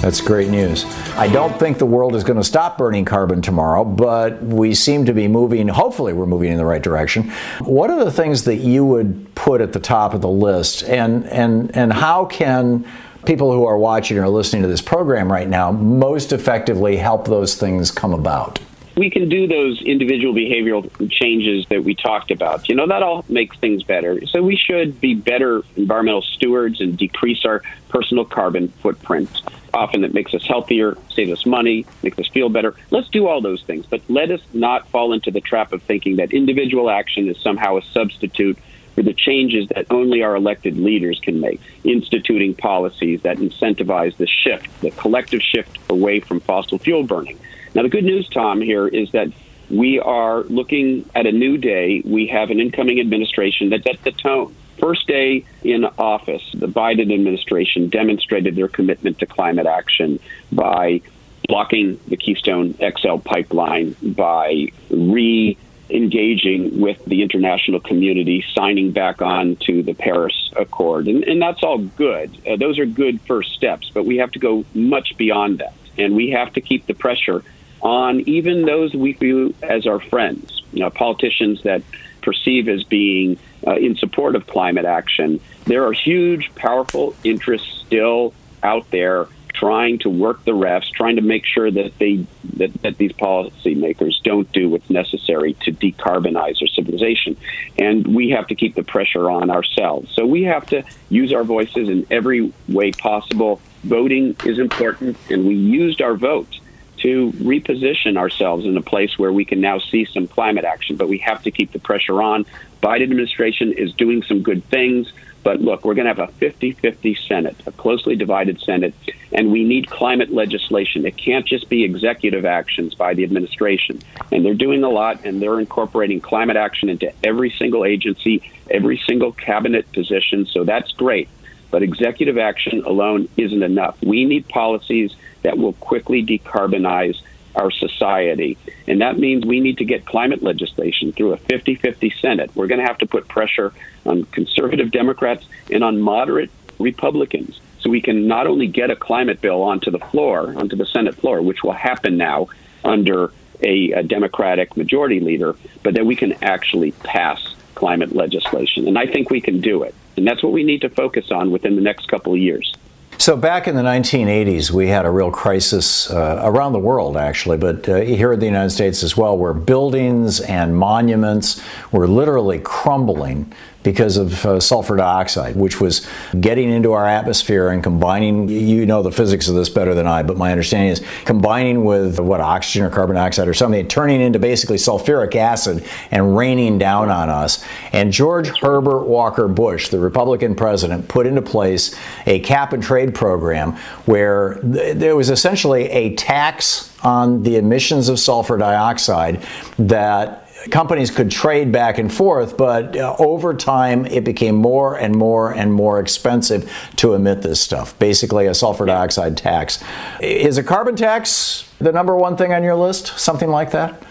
That's 0.02 0.22
great 0.22 0.50
news. 0.50 0.86
I 1.18 1.28
don't 1.28 1.60
think 1.60 1.78
the 1.78 1.86
world 1.86 2.16
is 2.16 2.24
going 2.24 2.38
to 2.38 2.44
stop 2.44 2.78
burning 2.78 3.04
carbon 3.04 3.42
tomorrow, 3.42 3.84
but 3.84 4.42
we 4.42 4.74
seem 4.74 5.06
to 5.06 5.14
be 5.14 5.28
moving, 5.28 5.68
hopefully, 5.68 6.14
we're 6.14 6.26
moving 6.26 6.52
in 6.52 6.58
the 6.58 6.66
right 6.66 6.82
direction. 6.82 7.30
What 7.60 7.90
are 7.90 8.04
the 8.04 8.12
things 8.12 8.46
that 8.46 8.58
you 8.58 8.86
would 8.86 9.36
put 9.36 9.60
at 9.60 9.74
the 9.74 9.80
top 9.80 10.14
of 10.14 10.22
the 10.22 10.30
list? 10.30 10.84
And, 10.84 11.26
and, 11.26 11.76
and 11.76 11.92
how 11.92 12.26
can 12.26 12.88
people 13.26 13.52
who 13.52 13.66
are 13.66 13.78
watching 13.78 14.18
or 14.18 14.30
listening 14.30 14.62
to 14.62 14.70
this 14.70 14.82
program 14.82 15.30
right 15.30 15.50
now 15.50 15.70
most 15.70 16.32
effectively 16.32 16.96
help 16.96 17.28
those 17.28 17.56
things 17.56 17.92
come 17.92 18.14
about? 18.14 18.58
We 19.00 19.10
can 19.10 19.30
do 19.30 19.48
those 19.48 19.82
individual 19.82 20.34
behavioral 20.34 21.10
changes 21.10 21.66
that 21.70 21.84
we 21.84 21.96
talked 21.96 22.32
about. 22.32 22.68
You 22.68 22.76
know, 22.76 22.86
that 22.88 23.02
all 23.02 23.26
makes 23.30 23.58
things 23.58 23.82
better. 23.82 24.26
So 24.28 24.44
we 24.44 24.58
should 24.58 25.00
be 25.00 25.16
better 25.16 25.64
environmental 25.78 26.22
stewards 26.22 26.82
and 26.82 26.98
decrease 26.98 27.46
our 27.46 27.64
personal 27.88 28.26
carbon 28.26 28.68
footprint. 28.68 29.30
Often 29.74 30.04
it 30.04 30.14
makes 30.14 30.34
us 30.34 30.46
healthier, 30.46 30.98
saves 31.14 31.32
us 31.32 31.46
money, 31.46 31.86
makes 32.04 32.20
us 32.20 32.28
feel 32.28 32.50
better. 32.50 32.76
Let's 32.92 33.08
do 33.10 33.28
all 33.28 33.40
those 33.40 33.64
things, 33.64 33.86
but 33.86 34.02
let 34.10 34.32
us 34.32 34.42
not 34.52 34.90
fall 34.90 35.14
into 35.14 35.32
the 35.32 35.42
trap 35.42 35.72
of 35.72 35.82
thinking 35.84 36.18
that 36.18 36.34
individual 36.34 36.90
action 36.90 37.30
is 37.30 37.38
somehow 37.38 37.78
a 37.78 37.82
substitute 37.82 38.58
for 38.96 39.04
the 39.04 39.14
changes 39.14 39.70
that 39.70 39.86
only 39.92 40.24
our 40.24 40.36
elected 40.36 40.78
leaders 40.78 41.22
can 41.24 41.40
make, 41.40 41.62
instituting 41.86 42.54
policies 42.54 43.22
that 43.22 43.38
incentivize 43.38 44.18
the 44.18 44.28
shift, 44.28 44.68
the 44.82 44.92
collective 44.92 45.42
shift 45.42 45.78
away 45.90 46.20
from 46.20 46.42
fossil 46.42 46.78
fuel 46.80 47.04
burning. 47.04 47.40
Now, 47.74 47.84
the 47.84 47.90
good 47.90 48.04
news, 48.04 48.28
Tom, 48.30 48.62
here 48.62 48.88
is 48.88 49.12
that 49.12 49.30
we 49.70 50.00
are 50.00 50.44
looking 50.44 51.10
at 51.14 51.28
a 51.28 51.32
new 51.32 51.58
day. 51.58 52.02
We 52.04 52.28
have 52.28 52.50
an 52.50 52.60
incoming 52.60 53.00
administration 53.00 53.70
that 53.70 53.84
set 53.84 54.04
the 54.04 54.12
tone. 54.12 54.56
First 54.80 55.08
day 55.08 55.46
in 55.62 55.86
office, 55.86 56.44
the 56.54 56.68
Biden 56.68 57.14
administration 57.14 57.90
demonstrated 57.90 58.56
their 58.56 58.70
commitment 58.70 59.20
to 59.20 59.26
climate 59.26 59.68
action 59.68 60.20
by 60.52 61.02
blocking 61.48 62.00
the 62.08 62.16
Keystone 62.16 62.76
XL 62.76 63.18
pipeline, 63.18 63.96
by 64.02 64.68
re 64.90 65.58
engaging 65.90 66.80
with 66.80 67.04
the 67.06 67.24
international 67.24 67.80
community, 67.80 68.46
signing 68.54 68.92
back 68.92 69.22
on 69.22 69.56
to 69.56 69.82
the 69.82 69.94
Paris 69.94 70.52
Accord. 70.56 71.08
And, 71.08 71.24
and 71.24 71.42
that's 71.42 71.64
all 71.64 71.80
good. 71.80 72.38
Uh, 72.48 72.58
those 72.58 72.78
are 72.78 72.86
good 72.86 73.20
first 73.22 73.54
steps, 73.54 73.90
but 73.92 74.06
we 74.06 74.18
have 74.18 74.32
to 74.32 74.40
go 74.40 74.66
much 74.76 75.18
beyond 75.18 75.60
that. 75.60 75.74
And 75.98 76.16
we 76.16 76.30
have 76.30 76.54
to 76.54 76.62
keep 76.62 76.86
the 76.86 76.94
pressure 76.94 77.44
on 77.82 78.22
even 78.22 78.64
those 78.64 78.94
we 78.94 79.14
view 79.14 79.54
as 79.62 79.88
our 79.88 80.00
friends, 80.00 80.62
you 80.74 80.82
know, 80.82 80.90
politicians 80.90 81.64
that 81.64 81.82
perceive 82.22 82.68
as 82.68 82.84
being 82.84 83.38
uh, 83.66 83.76
in 83.76 83.96
support 83.96 84.36
of 84.36 84.46
climate 84.48 84.86
action. 84.86 85.40
There 85.66 85.86
are 85.86 85.94
huge, 85.94 86.54
powerful 86.56 87.16
interests 87.24 87.84
still 87.86 88.34
out 88.62 88.90
there 88.92 89.28
trying 89.54 90.00
to 90.00 90.10
work 90.10 90.44
the 90.46 90.52
refs, 90.52 90.90
trying 90.92 91.18
to 91.18 91.22
make 91.22 91.46
sure 91.46 91.70
that 91.70 91.98
they 91.98 92.26
that, 92.58 92.74
that 92.82 92.98
these 92.98 93.12
policymakers 93.14 94.22
don't 94.24 94.50
do 94.52 94.70
what's 94.70 94.90
necessary 94.90 95.54
to 95.66 95.72
decarbonize 95.72 96.62
our 96.62 96.68
civilization. 96.68 97.36
And 97.78 98.16
we 98.16 98.30
have 98.30 98.48
to 98.48 98.56
keep 98.56 98.76
the 98.76 98.84
pressure 98.84 99.30
on 99.30 99.50
ourselves. 99.50 100.12
So 100.14 100.26
we 100.26 100.44
have 100.44 100.66
to 100.68 100.84
use 101.10 101.34
our 101.34 101.44
voices 101.44 101.90
in 101.90 102.08
every 102.10 102.54
way 102.68 102.92
possible. 102.92 103.60
Voting 103.84 104.36
is 104.46 104.60
important, 104.60 105.18
and 105.30 105.46
we 105.46 105.56
used 105.56 106.02
our 106.02 106.16
vote 106.16 106.60
to 107.00 107.32
reposition 107.34 108.18
ourselves 108.18 108.66
in 108.66 108.76
a 108.78 108.82
place 108.82 109.18
where 109.18 109.32
we 109.32 109.46
can 109.46 109.62
now 109.62 109.80
see 109.80 110.06
some 110.06 110.28
climate 110.28 110.66
action. 110.66 110.96
But 110.96 111.10
we 111.10 111.18
have 111.20 111.44
to 111.44 111.52
keep 111.52 111.72
the 111.72 111.80
pressure 111.80 112.22
on. 112.22 112.46
Biden 112.82 113.04
administration 113.04 113.74
is 113.74 113.94
doing 113.94 114.24
some 114.24 114.42
good 114.42 114.64
things, 114.66 115.12
But 115.44 115.62
look, 115.62 115.86
we're 115.86 115.94
going 115.94 116.06
to 116.06 116.14
have 116.14 116.30
a 116.30 116.32
50 116.34 116.74
50 116.74 117.16
Senate, 117.28 117.56
a 117.66 117.72
closely 117.72 118.16
divided 118.16 118.60
Senate, 118.62 118.94
and 119.32 119.52
we 119.52 119.64
need 119.64 119.90
climate 119.90 120.32
legislation. 120.32 121.06
It 121.06 121.16
can't 121.18 121.46
just 121.46 121.70
be 121.70 121.84
executive 121.84 122.46
actions 122.46 122.94
by 122.94 123.14
the 123.14 123.24
administration. 123.24 124.02
And 124.32 124.46
they're 124.46 124.54
doing 124.54 124.84
a 124.84 124.90
lot, 124.90 125.26
and 125.26 125.42
they're 125.42 125.60
incorporating 125.60 126.20
climate 126.20 126.58
action 126.58 126.90
into 126.90 127.14
every 127.24 127.52
single 127.52 127.86
agency, 127.86 128.52
every 128.70 129.02
single 129.08 129.32
cabinet 129.32 129.92
position. 129.94 130.46
So 130.46 130.64
that's 130.64 130.92
great. 130.92 131.30
But 131.72 131.84
executive 131.84 132.38
action 132.38 132.84
alone 132.84 133.30
isn't 133.38 133.64
enough. 133.64 133.98
We 134.02 134.26
need 134.26 134.48
policies 134.48 135.16
that 135.44 135.58
will 135.58 135.74
quickly 135.74 136.26
decarbonize 136.26 137.22
our 137.56 137.72
society. 137.72 138.58
And 138.88 139.02
that 139.02 139.18
means 139.18 139.46
we 139.46 139.60
need 139.60 139.78
to 139.80 139.86
get 139.86 140.06
climate 140.06 140.42
legislation 140.44 141.12
through 141.12 141.34
a 141.34 141.38
50 141.38 141.76
50 141.76 142.14
Senate. 142.22 142.52
We're 142.56 142.68
going 142.68 142.80
to 142.80 142.88
have 142.88 143.00
to 143.00 143.08
put 143.08 143.28
pressure 143.28 143.74
on 144.06 144.24
conservative 144.26 144.92
Democrats 144.92 145.46
and 145.72 145.84
on 145.84 146.00
moderate 146.00 146.52
Republicans 146.80 147.60
so 147.80 147.90
we 147.90 148.02
can 148.02 148.28
not 148.28 148.48
only 148.48 148.68
get 148.68 148.92
a 148.92 148.96
climate 148.96 149.42
bill 149.42 149.62
onto 149.62 149.92
the 149.92 150.00
floor, 150.00 150.54
onto 150.58 150.76
the 150.76 150.86
Senate 150.86 151.16
floor, 151.16 151.42
which 151.42 151.64
will 151.64 151.74
happen 151.74 152.18
now 152.18 152.48
under 152.84 153.32
a, 153.62 153.92
a 153.92 154.04
Democratic 154.04 154.78
majority 154.78 155.20
leader, 155.20 155.56
but 155.84 155.94
that 155.94 156.06
we 156.06 156.16
can 156.16 156.34
actually 156.44 156.92
pass 156.92 157.56
climate 157.80 158.14
legislation. 158.14 158.88
And 158.88 159.00
I 159.00 159.08
think 159.08 159.30
we 159.30 159.40
can 159.42 159.62
do 159.62 159.84
it. 159.84 159.96
And 160.18 160.28
that's 160.28 160.44
what 160.44 160.52
we 160.52 160.64
need 160.64 160.82
to 160.82 160.90
focus 160.90 161.32
on 161.32 161.50
within 161.50 161.76
the 161.76 161.82
next 161.82 162.08
couple 162.10 162.34
of 162.34 162.40
years. 162.40 162.76
So, 163.18 163.36
back 163.36 163.68
in 163.68 163.76
the 163.76 163.82
1980s, 163.82 164.72
we 164.72 164.88
had 164.88 165.06
a 165.06 165.12
real 165.12 165.30
crisis 165.30 166.10
uh, 166.10 166.42
around 166.42 166.72
the 166.72 166.80
world, 166.80 167.18
actually, 167.18 167.58
but 167.58 167.88
uh, 167.90 167.98
here 167.98 168.32
in 168.32 168.40
the 168.40 168.46
United 168.46 168.70
States 168.70 169.04
as 169.04 169.18
well, 169.18 169.38
where 169.38 169.54
buildings 169.54 170.40
and 170.40 170.76
monuments 170.76 171.62
were 171.92 172.08
literally 172.08 172.60
crumbling 172.60 173.54
because 173.84 174.18
of 174.18 174.46
uh, 174.46 174.60
sulfur 174.60 174.96
dioxide, 174.98 175.56
which 175.56 175.80
was 175.80 176.08
getting 176.40 176.70
into 176.70 176.92
our 176.92 177.06
atmosphere 177.06 177.70
and 177.70 177.82
combining. 177.82 178.50
You 178.50 178.86
know 178.86 179.02
the 179.02 179.12
physics 179.12 179.48
of 179.48 179.56
this 179.56 179.70
better 179.70 179.94
than 179.94 180.08
I, 180.08 180.24
but 180.24 180.38
my 180.38 180.52
understanding 180.52 180.90
is 180.90 181.04
combining 181.26 181.86
with 181.86 182.20
what 182.20 182.42
oxygen 182.42 182.84
or 182.84 182.90
carbon 182.90 183.16
dioxide 183.16 183.48
or 183.48 183.54
something, 183.54 183.88
turning 183.88 184.22
into 184.22 184.40
basically 184.40 184.78
sulfuric 184.78 185.36
acid 185.36 185.86
and 186.12 186.36
raining 186.36 186.78
down 186.78 187.10
on 187.10 187.30
us. 187.30 187.64
And 187.94 188.12
George 188.12 188.50
Herbert 188.60 189.06
Walker 189.06 189.48
Bush, 189.48 189.90
the 189.90 190.00
Republican 190.00 190.56
president, 190.56 191.08
put 191.08 191.26
into 191.26 191.42
place 191.42 191.96
a 192.26 192.40
cap 192.40 192.74
and 192.74 192.84
trade 192.84 193.16
program 193.16 193.74
where 194.06 194.56
th- 194.56 194.98
there 194.98 195.16
was 195.16 195.30
essentially 195.30 195.90
a 195.90 196.16
tax 196.16 196.94
on 197.04 197.44
the 197.44 197.56
emissions 197.56 198.10
of 198.10 198.20
sulfur 198.20 198.58
dioxide 198.58 199.42
that 199.78 200.49
companies 200.72 201.12
could 201.12 201.32
trade 201.32 201.72
back 201.72 201.98
and 201.98 202.14
forth, 202.14 202.58
but 202.58 202.96
uh, 202.96 203.16
over 203.20 203.54
time 203.54 204.06
it 204.06 204.24
became 204.24 204.56
more 204.56 204.98
and 204.98 205.16
more 205.16 205.54
and 205.54 205.74
more 205.74 206.00
expensive 206.00 206.72
to 206.98 207.14
emit 207.14 207.42
this 207.42 207.62
stuff. 207.62 207.98
Basically, 208.00 208.46
a 208.48 208.54
sulfur 208.54 208.86
dioxide 208.86 209.38
tax. 209.38 209.84
Is 210.22 210.58
a 210.58 210.64
carbon 210.64 210.96
tax 210.96 211.72
the 211.80 211.92
number 211.92 212.16
one 212.16 212.36
thing 212.38 212.54
on 212.54 212.64
your 212.64 212.76
list? 212.76 213.18
Something 213.20 213.50
like 213.50 213.72
that? 213.72 214.02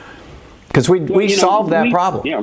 Because 0.68 0.88
we, 0.88 1.00
we 1.00 1.28
solved 1.28 1.72
that 1.72 1.84
we, 1.84 1.90
problem. 1.90 2.26
Yeah. 2.26 2.42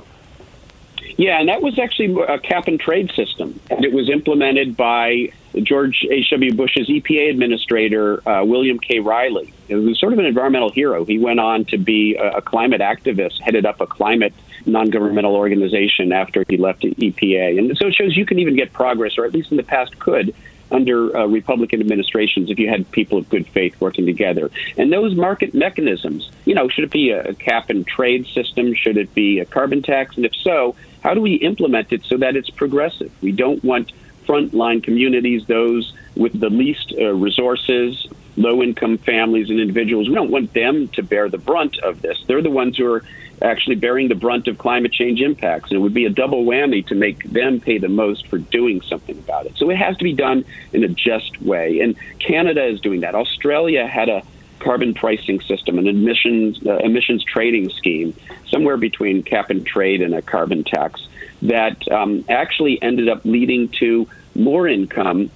Yeah, 1.18 1.40
and 1.40 1.48
that 1.48 1.62
was 1.62 1.80
actually 1.80 2.22
a 2.28 2.40
cap 2.40 2.68
and 2.68 2.80
trade 2.80 3.12
system. 3.16 3.60
And 3.70 3.86
it 3.86 3.94
was 3.94 4.10
implemented 4.10 4.76
by 4.76 5.32
George 5.64 6.06
H.W. 6.10 6.54
Bush's 6.56 6.90
EPA 6.90 7.30
administrator, 7.30 8.28
uh, 8.28 8.44
William 8.44 8.80
K. 8.80 9.00
Reilly. 9.00 9.54
He 9.68 9.76
was 9.76 10.00
sort 10.00 10.12
of 10.12 10.20
an 10.20 10.26
environmental 10.26 10.70
hero. 10.70 11.06
He 11.06 11.18
went 11.18 11.40
on 11.40 11.66
to 11.66 11.78
be 11.78 12.16
a, 12.16 12.38
a 12.38 12.42
climate 12.42 12.82
activist, 12.82 13.40
headed 13.40 13.66
up 13.66 13.80
a 13.80 13.88
climate 13.88 14.34
non 14.66 14.90
governmental 14.90 15.36
organization 15.36 16.12
after 16.12 16.44
he 16.48 16.58
left 16.58 16.82
the 16.82 16.94
EPA. 16.96 17.60
And 17.60 17.78
so 17.78 17.88
it 17.88 17.96
shows 17.96 18.18
you 18.18 18.26
can 18.26 18.40
even 18.40 18.56
get 18.56 18.74
progress, 18.74 19.18
or 19.18 19.26
at 19.26 19.34
least 19.34 19.52
in 19.52 19.58
the 19.58 19.64
past 19.64 19.98
could, 20.00 20.36
under 20.72 21.16
uh, 21.16 21.26
Republican 21.28 21.80
administrations 21.80 22.50
if 22.50 22.60
you 22.60 22.68
had 22.68 22.90
people 22.92 23.20
of 23.20 23.30
good 23.30 23.48
faith 23.48 23.80
working 23.80 24.06
together. 24.06 24.50
And 24.78 24.92
those 24.92 25.16
market 25.16 25.54
mechanisms, 25.54 26.30
you 26.46 26.56
know, 26.56 26.68
should 26.68 26.86
it 26.86 26.92
be 26.92 27.12
a 27.12 27.34
cap 27.36 27.70
and 27.70 27.86
trade 27.86 28.28
system? 28.28 28.74
Should 28.74 28.98
it 28.98 29.14
be 29.14 29.40
a 29.40 29.46
carbon 29.46 29.82
tax? 29.82 30.18
And 30.18 30.26
if 30.26 30.36
so, 30.36 30.76
how 31.06 31.14
do 31.14 31.22
we 31.22 31.36
implement 31.36 31.94
it 31.94 32.04
so 32.04 32.18
that 32.18 32.36
it's 32.36 32.50
progressive? 32.50 33.12
We 33.22 33.32
don't 33.32 33.64
want 33.64 33.92
frontline 34.26 34.84
communities, 34.84 35.46
those 35.46 35.94
with 36.16 36.40
the 36.40 36.50
least 36.50 36.96
uh, 37.00 37.14
resources, 37.14 38.08
low 38.38 38.64
income 38.64 38.98
families 38.98 39.52
and 39.52 39.60
individuals. 39.60 40.10
We 40.10 40.16
don't 40.16 40.32
want 40.32 40.56
them 40.56 40.88
to 40.90 41.04
bear 41.04 41.30
the 41.30 41.38
brunt 41.38 41.78
of 41.78 42.02
this. 42.02 42.18
They're 42.26 42.42
the 42.42 42.50
ones 42.50 42.78
who 42.78 42.92
are 42.92 43.04
actually 43.40 43.76
bearing 43.76 44.08
the 44.08 44.16
brunt 44.16 44.48
of 44.48 44.58
climate 44.58 44.94
change 44.94 45.22
impacts. 45.22 45.70
And 45.70 45.78
it 45.78 45.82
would 45.82 45.94
be 45.94 46.06
a 46.06 46.10
double 46.10 46.44
whammy 46.44 46.84
to 46.88 46.96
make 46.96 47.24
them 47.32 47.60
pay 47.60 47.78
the 47.78 47.88
most 47.88 48.26
for 48.26 48.40
doing 48.40 48.82
something 48.82 49.20
about 49.20 49.46
it. 49.46 49.58
So 49.58 49.70
it 49.70 49.78
has 49.78 49.96
to 49.98 50.04
be 50.04 50.14
done 50.14 50.44
in 50.74 50.84
a 50.84 50.88
just 50.88 51.40
way. 51.40 51.82
And 51.82 51.96
Canada 52.18 52.66
is 52.66 52.82
doing 52.82 53.02
that. 53.02 53.14
Australia 53.14 53.86
had 53.86 54.10
a 54.10 54.24
carbon 54.60 54.94
pricing 54.94 55.42
system, 55.42 55.78
an 55.78 55.88
emissions 55.88 56.60
uh, 56.66 56.78
emissions 56.78 57.24
trading 57.24 57.70
scheme, 57.70 58.16
somewhere 58.48 58.78
between 58.78 59.24
cap 59.24 59.50
and 59.50 59.66
trade 59.66 60.02
and 60.02 60.14
a 60.14 60.22
carbon 60.22 60.64
tax 60.64 61.08
that 61.42 61.92
um, 61.92 62.26
actually 62.30 62.82
ended 62.82 63.10
up 63.10 63.24
leading 63.26 63.70
to 63.70 64.08
more 64.36 64.68
income 64.68 65.30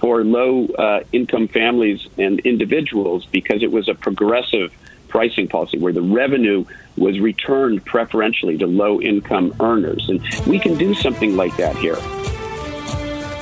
for 0.00 0.24
low 0.24 0.66
uh, 0.66 1.00
income 1.12 1.48
families 1.48 2.06
and 2.18 2.40
individuals 2.40 3.26
because 3.26 3.62
it 3.62 3.70
was 3.70 3.88
a 3.88 3.94
progressive 3.94 4.72
pricing 5.08 5.48
policy 5.48 5.78
where 5.78 5.92
the 5.92 6.02
revenue 6.02 6.64
was 6.96 7.18
returned 7.20 7.84
preferentially 7.84 8.58
to 8.58 8.66
low 8.66 9.00
income 9.00 9.54
earners. 9.60 10.08
And 10.08 10.20
we 10.46 10.58
can 10.58 10.76
do 10.76 10.94
something 10.94 11.36
like 11.36 11.56
that 11.56 11.76
here. 11.76 11.98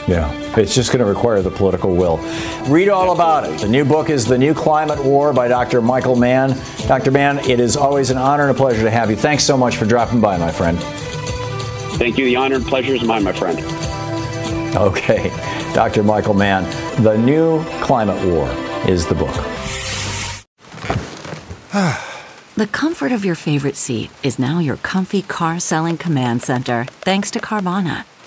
Yeah, 0.09 0.33
it's 0.57 0.75
just 0.75 0.91
going 0.91 0.99
to 0.99 1.05
require 1.05 1.43
the 1.43 1.51
political 1.51 1.95
will. 1.95 2.19
Read 2.67 2.89
all 2.89 3.13
about 3.13 3.49
it. 3.49 3.61
The 3.61 3.69
new 3.69 3.85
book 3.85 4.11
is 4.11 4.27
The 4.27 4.37
New 4.37 4.53
Climate 4.53 5.03
War 5.05 5.33
by 5.33 5.47
Dr. 5.47 5.81
Michael 5.81 6.17
Mann. 6.17 6.59
Dr. 6.89 7.13
Mann, 7.13 7.39
it 7.39 7.61
is 7.61 7.77
always 7.77 8.11
an 8.11 8.19
honor 8.19 8.49
and 8.49 8.57
a 8.57 8.59
pleasure 8.59 8.83
to 8.83 8.91
have 8.91 9.11
you. 9.11 9.17
Thanks 9.17 9.45
so 9.45 9.57
much 9.57 9.77
for 9.77 9.85
dropping 9.85 10.21
by, 10.21 10.37
my 10.39 10.51
friend. 10.51 10.79
Thank 11.99 12.19
you. 12.19 12.25
The 12.25 12.35
honor 12.35 12.57
and 12.57 12.67
pleasure 12.67 12.95
is 12.95 13.05
mine, 13.05 13.23
my 13.23 13.33
friend. 13.33 13.59
Okay. 14.77 15.31
Dr. 15.73 16.03
Michael 16.03 16.35
Mann, 16.35 16.65
The 17.03 17.17
New 17.17 17.63
Climate 17.81 18.27
War 18.27 18.51
is 18.89 19.07
the 19.07 19.15
book. 19.15 19.35
the 22.57 22.67
comfort 22.67 23.13
of 23.13 23.25
your 23.25 23.37
favorite 23.37 23.77
seat 23.77 24.11
is 24.23 24.39
now 24.39 24.59
your 24.59 24.77
comfy 24.79 25.23
car 25.23 25.61
selling 25.61 25.97
command 25.97 26.43
center, 26.43 26.87
thanks 27.03 27.31
to 27.31 27.39
Carvana. 27.39 28.05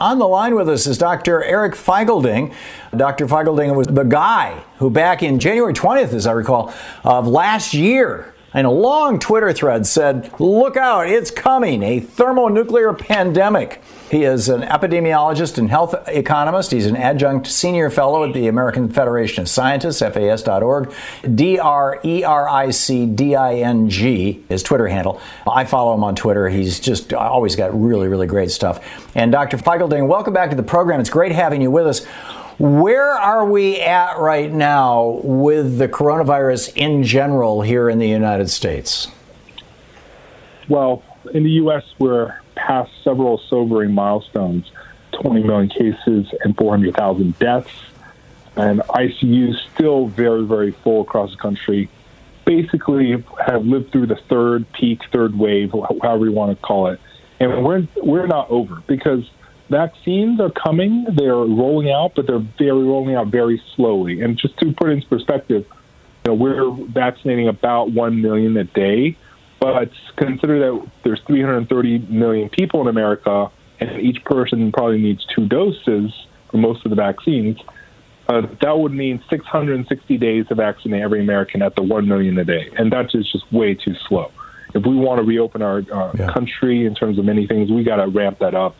On 0.00 0.18
the 0.18 0.26
line 0.26 0.54
with 0.54 0.66
us 0.66 0.86
is 0.86 0.96
Dr. 0.96 1.44
Eric 1.44 1.74
Feigl-Ding. 1.74 2.54
Dr. 2.96 3.26
Feigl-Ding 3.26 3.76
was 3.76 3.86
the 3.86 4.02
guy 4.02 4.64
who, 4.78 4.88
back 4.88 5.22
in 5.22 5.38
January 5.38 5.74
20th, 5.74 6.14
as 6.14 6.26
I 6.26 6.32
recall, 6.32 6.72
of 7.04 7.28
last 7.28 7.74
year, 7.74 8.34
in 8.54 8.64
a 8.64 8.70
long 8.70 9.18
Twitter 9.18 9.52
thread 9.52 9.86
said, 9.86 10.32
Look 10.40 10.76
out, 10.76 11.08
it's 11.08 11.30
coming, 11.30 11.82
a 11.82 12.00
thermonuclear 12.00 12.92
pandemic. 12.94 13.82
He 14.10 14.24
is 14.24 14.48
an 14.48 14.62
epidemiologist 14.62 15.56
and 15.56 15.70
health 15.70 15.94
economist. 16.08 16.72
He's 16.72 16.86
an 16.86 16.96
adjunct 16.96 17.46
senior 17.46 17.90
fellow 17.90 18.24
at 18.24 18.34
the 18.34 18.48
American 18.48 18.90
Federation 18.90 19.42
of 19.42 19.48
Scientists, 19.48 20.00
FAS.org. 20.00 20.92
D 21.32 21.60
R 21.60 22.00
E 22.04 22.24
R 22.24 22.48
I 22.48 22.70
C 22.70 23.06
D 23.06 23.36
I 23.36 23.54
N 23.56 23.88
G, 23.88 24.42
his 24.48 24.64
Twitter 24.64 24.88
handle. 24.88 25.20
I 25.48 25.64
follow 25.64 25.94
him 25.94 26.02
on 26.02 26.16
Twitter. 26.16 26.48
He's 26.48 26.80
just 26.80 27.12
always 27.12 27.54
got 27.54 27.72
really, 27.80 28.08
really 28.08 28.26
great 28.26 28.50
stuff. 28.50 29.08
And 29.14 29.30
Dr. 29.30 29.58
Feigl-Ding, 29.58 30.08
welcome 30.08 30.34
back 30.34 30.50
to 30.50 30.56
the 30.56 30.64
program. 30.64 30.98
It's 30.98 31.10
great 31.10 31.30
having 31.30 31.62
you 31.62 31.70
with 31.70 31.86
us. 31.86 32.04
Where 32.60 33.12
are 33.12 33.46
we 33.46 33.80
at 33.80 34.18
right 34.18 34.52
now 34.52 35.22
with 35.24 35.78
the 35.78 35.88
coronavirus 35.88 36.76
in 36.76 37.04
general 37.04 37.62
here 37.62 37.88
in 37.88 37.98
the 37.98 38.06
United 38.06 38.50
States? 38.50 39.08
Well, 40.68 41.02
in 41.32 41.44
the 41.44 41.52
U.S., 41.52 41.84
we're 41.98 42.38
past 42.56 42.90
several 43.02 43.38
sobering 43.48 43.94
milestones 43.94 44.70
20 45.22 45.42
million 45.42 45.70
cases 45.70 46.26
and 46.44 46.54
400,000 46.54 47.38
deaths. 47.38 47.70
And 48.56 48.80
ICUs 48.80 49.56
still 49.72 50.08
very, 50.08 50.44
very 50.44 50.72
full 50.72 51.00
across 51.00 51.30
the 51.30 51.38
country. 51.38 51.88
Basically, 52.44 53.24
have 53.42 53.64
lived 53.64 53.90
through 53.90 54.08
the 54.08 54.20
third 54.28 54.70
peak, 54.72 55.00
third 55.10 55.34
wave, 55.34 55.72
however 56.02 56.26
you 56.26 56.32
want 56.32 56.54
to 56.54 56.62
call 56.62 56.88
it. 56.88 57.00
And 57.40 57.64
we're, 57.64 57.88
we're 57.96 58.26
not 58.26 58.50
over 58.50 58.82
because 58.86 59.30
vaccines 59.70 60.40
are 60.40 60.50
coming. 60.50 61.06
They're 61.16 61.34
rolling 61.34 61.90
out, 61.90 62.12
but 62.16 62.26
they're 62.26 62.44
very 62.58 62.82
rolling 62.82 63.14
out 63.14 63.28
very 63.28 63.62
slowly. 63.76 64.20
And 64.20 64.36
just 64.36 64.58
to 64.58 64.72
put 64.72 64.90
it 64.90 64.92
into 64.92 65.08
perspective, 65.08 65.64
know, 66.30 66.34
we're 66.34 66.70
vaccinating 66.88 67.48
about 67.48 67.92
1 67.92 68.22
million 68.22 68.56
a 68.56 68.64
day, 68.64 69.16
but 69.60 69.90
consider 70.16 70.58
that 70.58 70.90
there's 71.04 71.20
330 71.26 71.98
million 72.08 72.48
people 72.48 72.80
in 72.80 72.88
America, 72.88 73.50
and 73.78 74.00
each 74.00 74.24
person 74.24 74.72
probably 74.72 75.00
needs 75.00 75.26
two 75.34 75.46
doses 75.46 76.12
for 76.50 76.58
most 76.58 76.84
of 76.84 76.90
the 76.90 76.96
vaccines. 76.96 77.58
Uh, 78.28 78.42
that 78.62 78.78
would 78.78 78.92
mean 78.92 79.22
660 79.28 80.18
days 80.18 80.46
to 80.48 80.54
vaccinate 80.54 81.02
every 81.02 81.20
American 81.20 81.62
at 81.62 81.74
the 81.74 81.82
1 81.82 82.06
million 82.06 82.38
a 82.38 82.44
day, 82.44 82.70
and 82.76 82.92
that 82.92 83.06
is 83.14 83.30
just 83.30 83.50
way 83.52 83.74
too 83.74 83.94
slow. 84.08 84.30
If 84.72 84.86
we 84.86 84.94
want 84.94 85.18
to 85.18 85.24
reopen 85.24 85.62
our 85.62 85.78
uh, 85.78 86.12
yeah. 86.16 86.32
country 86.32 86.86
in 86.86 86.94
terms 86.94 87.18
of 87.18 87.24
many 87.24 87.46
things, 87.48 87.72
we 87.72 87.82
got 87.82 87.96
to 87.96 88.06
ramp 88.06 88.38
that 88.38 88.54
up 88.54 88.76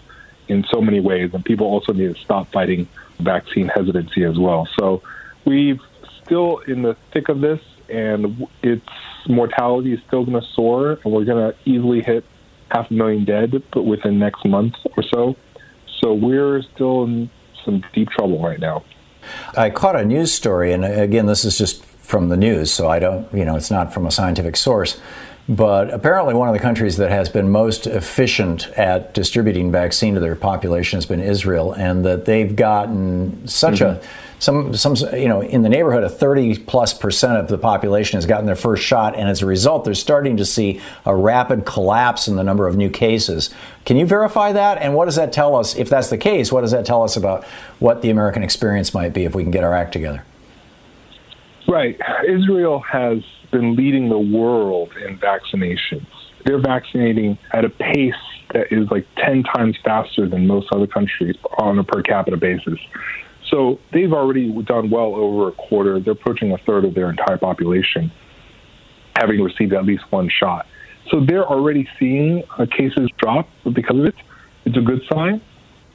in 0.50 0.64
so 0.72 0.80
many 0.80 1.00
ways, 1.00 1.30
and 1.32 1.44
people 1.44 1.66
also 1.66 1.92
need 1.92 2.14
to 2.14 2.20
stop 2.20 2.50
fighting 2.52 2.88
vaccine 3.20 3.68
hesitancy 3.68 4.24
as 4.24 4.36
well. 4.38 4.68
So 4.78 5.02
we've 5.44 5.80
still 6.24 6.58
in 6.58 6.82
the 6.82 6.96
thick 7.12 7.28
of 7.28 7.40
this, 7.40 7.60
and 7.88 8.46
its 8.62 8.86
mortality 9.28 9.92
is 9.92 10.00
still 10.06 10.24
going 10.24 10.40
to 10.40 10.46
soar, 10.54 10.98
and 11.02 11.12
we're 11.12 11.24
going 11.24 11.52
to 11.52 11.58
easily 11.64 12.02
hit 12.02 12.24
half 12.70 12.90
a 12.90 12.94
million 12.94 13.24
dead 13.24 13.62
within 13.74 14.18
next 14.18 14.44
month 14.44 14.74
or 14.96 15.02
so. 15.02 15.36
So 16.00 16.14
we're 16.14 16.62
still 16.74 17.04
in 17.04 17.30
some 17.64 17.82
deep 17.92 18.08
trouble 18.10 18.42
right 18.42 18.58
now. 18.58 18.84
I 19.56 19.70
caught 19.70 19.96
a 19.96 20.04
news 20.04 20.32
story, 20.32 20.72
and 20.72 20.84
uh, 20.84 20.88
again, 20.88 21.26
this 21.26 21.44
is 21.44 21.58
just 21.58 21.84
from 21.84 22.28
the 22.28 22.36
news, 22.36 22.72
so 22.72 22.88
I 22.88 22.98
don't, 22.98 23.32
you 23.32 23.44
know, 23.44 23.54
it's 23.54 23.70
not 23.70 23.92
from 23.94 24.06
a 24.06 24.10
scientific 24.10 24.56
source. 24.56 25.00
But 25.50 25.92
apparently, 25.92 26.34
one 26.34 26.46
of 26.48 26.54
the 26.54 26.60
countries 26.60 26.96
that 26.98 27.10
has 27.10 27.28
been 27.28 27.50
most 27.50 27.88
efficient 27.88 28.68
at 28.78 29.14
distributing 29.14 29.72
vaccine 29.72 30.14
to 30.14 30.20
their 30.20 30.36
population 30.36 30.96
has 30.96 31.06
been 31.06 31.18
Israel, 31.18 31.72
and 31.72 32.04
that 32.04 32.24
they've 32.24 32.54
gotten 32.54 33.48
such 33.48 33.80
mm-hmm. 33.80 33.98
a 33.98 34.08
some 34.38 34.72
some 34.74 34.94
you 35.12 35.26
know 35.26 35.42
in 35.42 35.62
the 35.62 35.68
neighborhood 35.68 36.04
of 36.04 36.16
30 36.16 36.58
plus 36.58 36.94
percent 36.94 37.36
of 37.36 37.48
the 37.48 37.58
population 37.58 38.16
has 38.16 38.26
gotten 38.26 38.46
their 38.46 38.54
first 38.54 38.84
shot 38.84 39.16
and 39.16 39.28
as 39.28 39.42
a 39.42 39.46
result 39.46 39.84
they're 39.84 39.92
starting 39.92 40.36
to 40.36 40.44
see 40.44 40.80
a 41.04 41.14
rapid 41.14 41.66
collapse 41.66 42.28
in 42.28 42.36
the 42.36 42.44
number 42.44 42.68
of 42.68 42.76
new 42.76 42.88
cases. 42.88 43.50
Can 43.84 43.96
you 43.96 44.06
verify 44.06 44.52
that? 44.52 44.78
And 44.78 44.94
what 44.94 45.06
does 45.06 45.16
that 45.16 45.32
tell 45.32 45.56
us? 45.56 45.74
If 45.74 45.90
that's 45.90 46.10
the 46.10 46.16
case 46.16 46.52
what 46.52 46.60
does 46.60 46.70
that 46.70 46.86
tell 46.86 47.02
us 47.02 47.16
about 47.16 47.44
what 47.80 48.02
the 48.02 48.10
american 48.10 48.44
experience 48.44 48.94
might 48.94 49.12
be 49.12 49.24
if 49.24 49.34
we 49.34 49.42
can 49.42 49.50
get 49.50 49.64
our 49.64 49.74
act 49.74 49.92
together? 49.92 50.24
Right. 51.68 52.00
Israel 52.26 52.80
has 52.80 53.18
been 53.50 53.76
leading 53.76 54.08
the 54.08 54.18
world 54.18 54.90
in 55.06 55.18
vaccinations 55.18 56.06
they're 56.44 56.60
vaccinating 56.60 57.38
at 57.52 57.64
a 57.64 57.70
pace 57.70 58.14
that 58.52 58.72
is 58.72 58.90
like 58.90 59.06
10 59.18 59.42
times 59.44 59.76
faster 59.84 60.28
than 60.28 60.46
most 60.46 60.68
other 60.72 60.86
countries 60.86 61.36
on 61.58 61.78
a 61.78 61.84
per 61.84 62.02
capita 62.02 62.36
basis 62.36 62.78
so 63.50 63.80
they've 63.92 64.12
already 64.12 64.50
done 64.62 64.90
well 64.90 65.14
over 65.14 65.48
a 65.48 65.52
quarter. 65.52 65.98
They're 65.98 66.12
approaching 66.12 66.52
a 66.52 66.58
third 66.58 66.84
of 66.84 66.94
their 66.94 67.10
entire 67.10 67.36
population 67.36 68.12
having 69.16 69.40
received 69.40 69.72
at 69.72 69.84
least 69.84 70.04
one 70.10 70.30
shot. 70.30 70.66
So 71.10 71.24
they're 71.26 71.46
already 71.46 71.88
seeing 71.98 72.44
uh, 72.58 72.66
cases 72.66 73.10
drop 73.18 73.48
because 73.74 73.98
of 73.98 74.04
it. 74.04 74.14
It's 74.64 74.76
a 74.76 74.80
good 74.80 75.00
sign. 75.12 75.42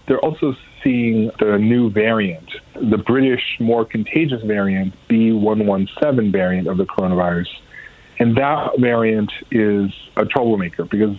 They're 0.07 0.19
also 0.19 0.55
seeing 0.83 1.31
the 1.39 1.57
new 1.57 1.89
variant, 1.89 2.47
the 2.75 2.97
British 2.97 3.41
more 3.59 3.85
contagious 3.85 4.41
variant, 4.43 4.93
B117 5.09 6.31
variant 6.31 6.67
of 6.67 6.77
the 6.77 6.85
coronavirus. 6.85 7.47
And 8.19 8.37
that 8.37 8.79
variant 8.79 9.31
is 9.51 9.91
a 10.15 10.25
troublemaker 10.25 10.85
because 10.85 11.17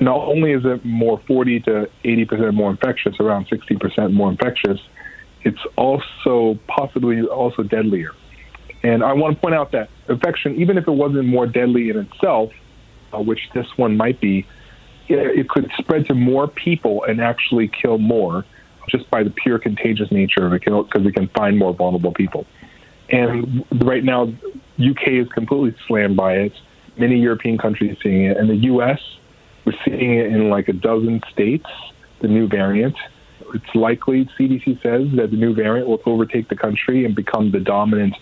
not 0.00 0.18
only 0.18 0.52
is 0.52 0.62
it 0.64 0.84
more 0.84 1.20
40 1.26 1.60
to 1.60 1.88
80% 2.04 2.54
more 2.54 2.70
infectious, 2.70 3.14
around 3.20 3.48
60% 3.48 4.12
more 4.12 4.30
infectious, 4.30 4.80
it's 5.42 5.60
also 5.76 6.58
possibly 6.66 7.22
also 7.22 7.62
deadlier. 7.62 8.10
And 8.82 9.04
I 9.04 9.12
want 9.12 9.36
to 9.36 9.40
point 9.40 9.54
out 9.54 9.72
that 9.72 9.90
infection, 10.08 10.56
even 10.56 10.78
if 10.78 10.88
it 10.88 10.92
wasn't 10.92 11.26
more 11.26 11.46
deadly 11.46 11.90
in 11.90 11.98
itself, 11.98 12.50
uh, 13.12 13.20
which 13.20 13.40
this 13.54 13.66
one 13.76 13.96
might 13.96 14.20
be, 14.20 14.46
it, 15.10 15.48
could 15.48 15.70
spread 15.78 16.06
to 16.06 16.14
more 16.14 16.48
people 16.48 17.04
and 17.04 17.20
actually 17.20 17.68
kill 17.68 17.98
more 17.98 18.44
just 18.88 19.10
by 19.10 19.22
the 19.22 19.30
pure 19.30 19.58
contagious 19.58 20.10
nature 20.10 20.46
of 20.46 20.52
it, 20.52 20.62
because 20.64 21.02
we 21.04 21.12
can 21.12 21.28
find 21.28 21.58
more 21.58 21.74
vulnerable 21.74 22.12
people. 22.12 22.46
And 23.08 23.64
right 23.72 24.04
now, 24.04 24.32
UK 24.78 25.08
is 25.08 25.28
completely 25.28 25.74
slammed 25.86 26.16
by 26.16 26.34
it. 26.34 26.52
Many 26.96 27.18
European 27.18 27.58
countries 27.58 27.96
seeing 28.02 28.24
it, 28.24 28.36
and 28.36 28.48
the 28.48 28.56
US, 28.56 29.00
we're 29.64 29.74
seeing 29.84 30.14
it 30.14 30.26
in 30.26 30.50
like 30.50 30.68
a 30.68 30.72
dozen 30.72 31.20
states. 31.32 31.66
The 32.20 32.28
new 32.28 32.48
variant, 32.48 32.96
it's 33.54 33.74
likely, 33.74 34.28
CDC 34.38 34.82
says, 34.82 35.08
that 35.16 35.30
the 35.30 35.36
new 35.36 35.54
variant 35.54 35.88
will 35.88 36.02
overtake 36.06 36.48
the 36.48 36.56
country 36.56 37.04
and 37.04 37.14
become 37.14 37.50
the 37.50 37.60
dominant, 37.60 38.14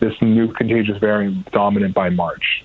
this 0.00 0.14
new 0.20 0.52
contagious 0.52 0.98
variant 0.98 1.50
dominant 1.50 1.94
by 1.94 2.10
March. 2.10 2.64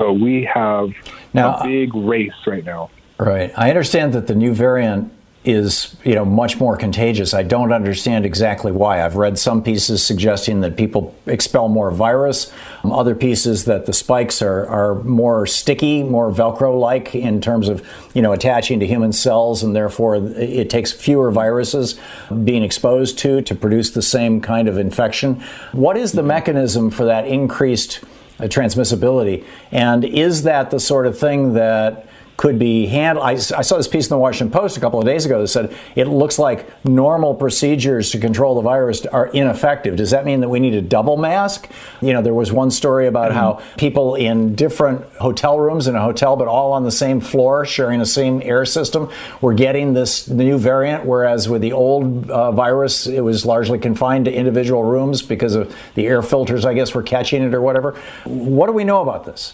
So 0.00 0.12
we 0.12 0.48
have 0.52 0.88
now, 1.34 1.58
a 1.58 1.66
big 1.66 1.94
race 1.94 2.32
right 2.46 2.64
now. 2.64 2.90
Right. 3.18 3.52
I 3.54 3.68
understand 3.68 4.14
that 4.14 4.28
the 4.28 4.34
new 4.34 4.54
variant 4.54 5.12
is 5.42 5.96
you 6.04 6.14
know 6.14 6.24
much 6.24 6.58
more 6.58 6.76
contagious. 6.76 7.32
I 7.32 7.42
don't 7.42 7.72
understand 7.72 8.26
exactly 8.26 8.72
why. 8.72 9.02
I've 9.02 9.16
read 9.16 9.38
some 9.38 9.62
pieces 9.62 10.04
suggesting 10.04 10.60
that 10.60 10.76
people 10.76 11.14
expel 11.26 11.68
more 11.68 11.90
virus, 11.90 12.52
um, 12.84 12.92
other 12.92 13.14
pieces 13.14 13.64
that 13.64 13.86
the 13.86 13.92
spikes 13.92 14.42
are, 14.42 14.66
are 14.66 14.96
more 15.02 15.46
sticky, 15.46 16.02
more 16.02 16.30
Velcro-like 16.30 17.14
in 17.14 17.40
terms 17.40 17.68
of 17.68 17.86
you 18.14 18.20
know 18.20 18.32
attaching 18.32 18.80
to 18.80 18.86
human 18.86 19.12
cells, 19.12 19.62
and 19.62 19.76
therefore 19.76 20.16
it 20.16 20.68
takes 20.68 20.92
fewer 20.92 21.30
viruses 21.30 21.98
being 22.44 22.62
exposed 22.62 23.18
to 23.18 23.40
to 23.42 23.54
produce 23.54 23.90
the 23.90 24.02
same 24.02 24.40
kind 24.42 24.68
of 24.68 24.76
infection. 24.78 25.42
What 25.72 25.96
is 25.96 26.12
the 26.12 26.20
mm-hmm. 26.20 26.28
mechanism 26.28 26.90
for 26.90 27.06
that 27.06 27.26
increased 27.26 28.00
transmissibility, 28.48 29.44
and 29.70 30.04
is 30.04 30.42
that 30.44 30.70
the 30.70 30.80
sort 30.80 31.06
of 31.06 31.18
thing 31.18 31.54
that 31.54 32.06
could 32.40 32.58
be 32.58 32.86
handled. 32.86 33.26
I, 33.26 33.32
I, 33.32 33.60
saw 33.60 33.76
this 33.76 33.86
piece 33.86 34.06
in 34.06 34.08
the 34.08 34.18
Washington 34.18 34.50
Post 34.50 34.78
a 34.78 34.80
couple 34.80 34.98
of 34.98 35.04
days 35.04 35.26
ago 35.26 35.42
that 35.42 35.48
said 35.48 35.76
it 35.94 36.06
looks 36.06 36.38
like 36.38 36.66
normal 36.86 37.34
procedures 37.34 38.12
to 38.12 38.18
control 38.18 38.54
the 38.54 38.62
virus 38.62 39.04
are 39.04 39.26
ineffective. 39.26 39.94
Does 39.94 40.12
that 40.12 40.24
mean 40.24 40.40
that 40.40 40.48
we 40.48 40.58
need 40.58 40.72
a 40.72 40.80
double 40.80 41.18
mask? 41.18 41.68
You 42.00 42.14
know, 42.14 42.22
there 42.22 42.32
was 42.32 42.50
one 42.50 42.70
story 42.70 43.08
about 43.08 43.32
mm-hmm. 43.32 43.40
how 43.40 43.62
people 43.76 44.14
in 44.14 44.54
different 44.54 45.04
hotel 45.16 45.60
rooms 45.60 45.86
in 45.86 45.94
a 45.94 46.00
hotel, 46.00 46.34
but 46.34 46.48
all 46.48 46.72
on 46.72 46.82
the 46.82 46.90
same 46.90 47.20
floor, 47.20 47.66
sharing 47.66 47.98
the 47.98 48.06
same 48.06 48.40
air 48.42 48.64
system, 48.64 49.10
were 49.42 49.52
getting 49.52 49.92
this 49.92 50.26
new 50.26 50.56
variant, 50.56 51.04
whereas 51.04 51.46
with 51.46 51.60
the 51.60 51.72
old 51.72 52.30
uh, 52.30 52.52
virus, 52.52 53.06
it 53.06 53.20
was 53.20 53.44
largely 53.44 53.78
confined 53.78 54.24
to 54.24 54.32
individual 54.32 54.82
rooms 54.82 55.20
because 55.20 55.54
of 55.54 55.76
the 55.94 56.06
air 56.06 56.22
filters, 56.22 56.64
I 56.64 56.72
guess, 56.72 56.94
were 56.94 57.02
catching 57.02 57.42
it 57.42 57.52
or 57.52 57.60
whatever. 57.60 58.00
What 58.24 58.66
do 58.66 58.72
we 58.72 58.84
know 58.84 59.02
about 59.02 59.26
this? 59.26 59.52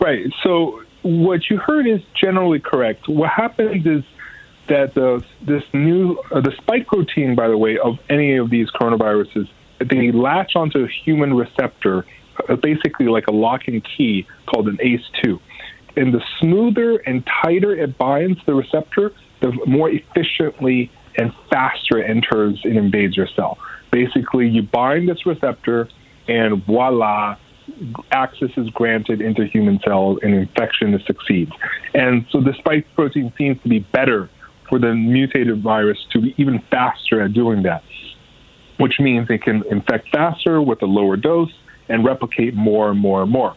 Right. 0.00 0.26
So 0.42 0.82
what 1.02 1.50
you 1.50 1.58
heard 1.58 1.86
is 1.86 2.00
generally 2.14 2.60
correct. 2.60 3.08
What 3.08 3.30
happens 3.30 3.86
is 3.86 4.04
that 4.68 4.94
the 4.94 5.24
this 5.42 5.62
new 5.72 6.16
uh, 6.30 6.40
the 6.40 6.52
spike 6.58 6.86
protein, 6.86 7.34
by 7.34 7.48
the 7.48 7.58
way, 7.58 7.78
of 7.78 7.98
any 8.08 8.36
of 8.36 8.50
these 8.50 8.70
coronaviruses, 8.70 9.48
they 9.78 10.12
latch 10.12 10.52
onto 10.54 10.84
a 10.84 10.88
human 10.88 11.34
receptor, 11.34 12.06
uh, 12.48 12.56
basically 12.56 13.06
like 13.06 13.26
a 13.26 13.32
lock 13.32 13.66
and 13.66 13.84
key 13.84 14.26
called 14.46 14.68
an 14.68 14.78
ACE2. 14.78 15.40
And 15.96 16.14
the 16.14 16.22
smoother 16.40 16.98
and 16.98 17.28
tighter 17.42 17.76
it 17.76 17.98
binds 17.98 18.40
the 18.46 18.54
receptor, 18.54 19.12
the 19.40 19.52
more 19.66 19.90
efficiently 19.90 20.90
and 21.18 21.32
faster 21.50 21.98
it 21.98 22.08
enters 22.08 22.60
and 22.64 22.78
invades 22.78 23.16
your 23.16 23.28
cell. 23.36 23.58
Basically, 23.90 24.48
you 24.48 24.62
bind 24.62 25.08
this 25.08 25.26
receptor, 25.26 25.88
and 26.28 26.64
voila, 26.64 27.36
access 28.10 28.50
is 28.56 28.68
granted 28.70 29.20
into 29.20 29.46
human 29.46 29.80
cells 29.84 30.18
and 30.22 30.34
infection 30.34 30.98
succeeds. 31.06 31.52
And 31.94 32.26
so 32.30 32.40
the 32.40 32.54
spike 32.58 32.86
protein 32.94 33.32
seems 33.36 33.60
to 33.62 33.68
be 33.68 33.80
better 33.80 34.28
for 34.68 34.78
the 34.78 34.94
mutated 34.94 35.62
virus 35.62 35.98
to 36.12 36.20
be 36.20 36.34
even 36.38 36.62
faster 36.70 37.20
at 37.20 37.32
doing 37.32 37.62
that, 37.64 37.82
which 38.78 38.98
means 38.98 39.28
it 39.30 39.42
can 39.42 39.62
infect 39.70 40.08
faster 40.10 40.62
with 40.62 40.82
a 40.82 40.86
lower 40.86 41.16
dose 41.16 41.52
and 41.88 42.04
replicate 42.04 42.54
more 42.54 42.90
and 42.90 42.98
more 42.98 43.22
and 43.22 43.30
more. 43.30 43.54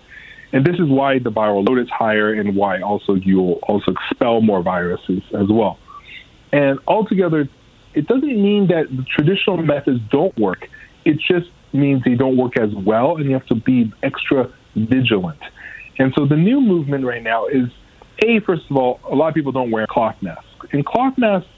And 0.51 0.65
this 0.65 0.75
is 0.75 0.87
why 0.87 1.19
the 1.19 1.31
viral 1.31 1.67
load 1.67 1.79
is 1.79 1.89
higher 1.89 2.33
and 2.33 2.55
why 2.55 2.81
also 2.81 3.15
you 3.15 3.37
will 3.37 3.59
also 3.63 3.91
expel 3.91 4.41
more 4.41 4.61
viruses 4.61 5.21
as 5.33 5.47
well. 5.49 5.79
And 6.51 6.79
altogether, 6.87 7.49
it 7.93 8.07
doesn't 8.07 8.41
mean 8.41 8.67
that 8.67 8.87
the 8.89 9.03
traditional 9.03 9.57
methods 9.57 9.99
don't 10.11 10.37
work. 10.37 10.69
It 11.03 11.17
just 11.19 11.49
means 11.75 12.03
they 12.03 12.15
don't 12.15 12.37
work 12.37 12.57
as 12.57 12.69
well, 12.73 13.17
and 13.17 13.25
you 13.25 13.33
have 13.33 13.45
to 13.47 13.55
be 13.55 13.91
extra 14.03 14.51
vigilant. 14.75 15.39
And 15.97 16.13
so 16.17 16.25
the 16.25 16.35
new 16.35 16.59
movement 16.59 17.05
right 17.05 17.23
now 17.23 17.47
is 17.47 17.69
a 18.23 18.39
first 18.41 18.63
of 18.69 18.77
all, 18.77 18.99
a 19.09 19.15
lot 19.15 19.29
of 19.29 19.35
people 19.35 19.51
don't 19.51 19.71
wear 19.71 19.85
cloth 19.87 20.15
masks, 20.21 20.45
and 20.71 20.85
cloth 20.85 21.13
masks 21.17 21.49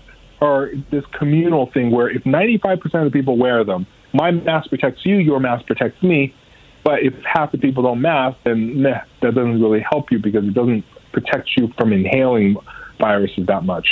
are 0.41 0.69
this 0.91 1.03
communal 1.17 1.71
thing 1.73 1.91
where 1.91 2.09
if 2.09 2.23
95% 2.23 2.79
of 2.95 3.05
the 3.05 3.09
people 3.11 3.37
wear 3.37 3.63
them, 3.63 3.87
my 4.13 4.31
mask 4.31 4.69
protects 4.69 5.05
you, 5.05 5.17
your 5.17 5.39
mask 5.39 5.65
protects 5.65 6.01
me. 6.03 6.33
But 6.83 7.01
if 7.01 7.13
half 7.23 7.51
the 7.51 7.57
people 7.57 7.83
don't 7.83 8.01
mask, 8.01 8.37
then 8.45 8.81
meh, 8.81 9.01
that 9.21 9.35
doesn't 9.35 9.61
really 9.61 9.83
help 9.89 10.11
you 10.11 10.19
because 10.19 10.45
it 10.45 10.53
doesn't 10.53 10.85
protect 11.11 11.49
you 11.57 11.69
from 11.77 11.91
inhaling 11.91 12.55
viruses 12.99 13.45
that 13.47 13.63
much. 13.63 13.87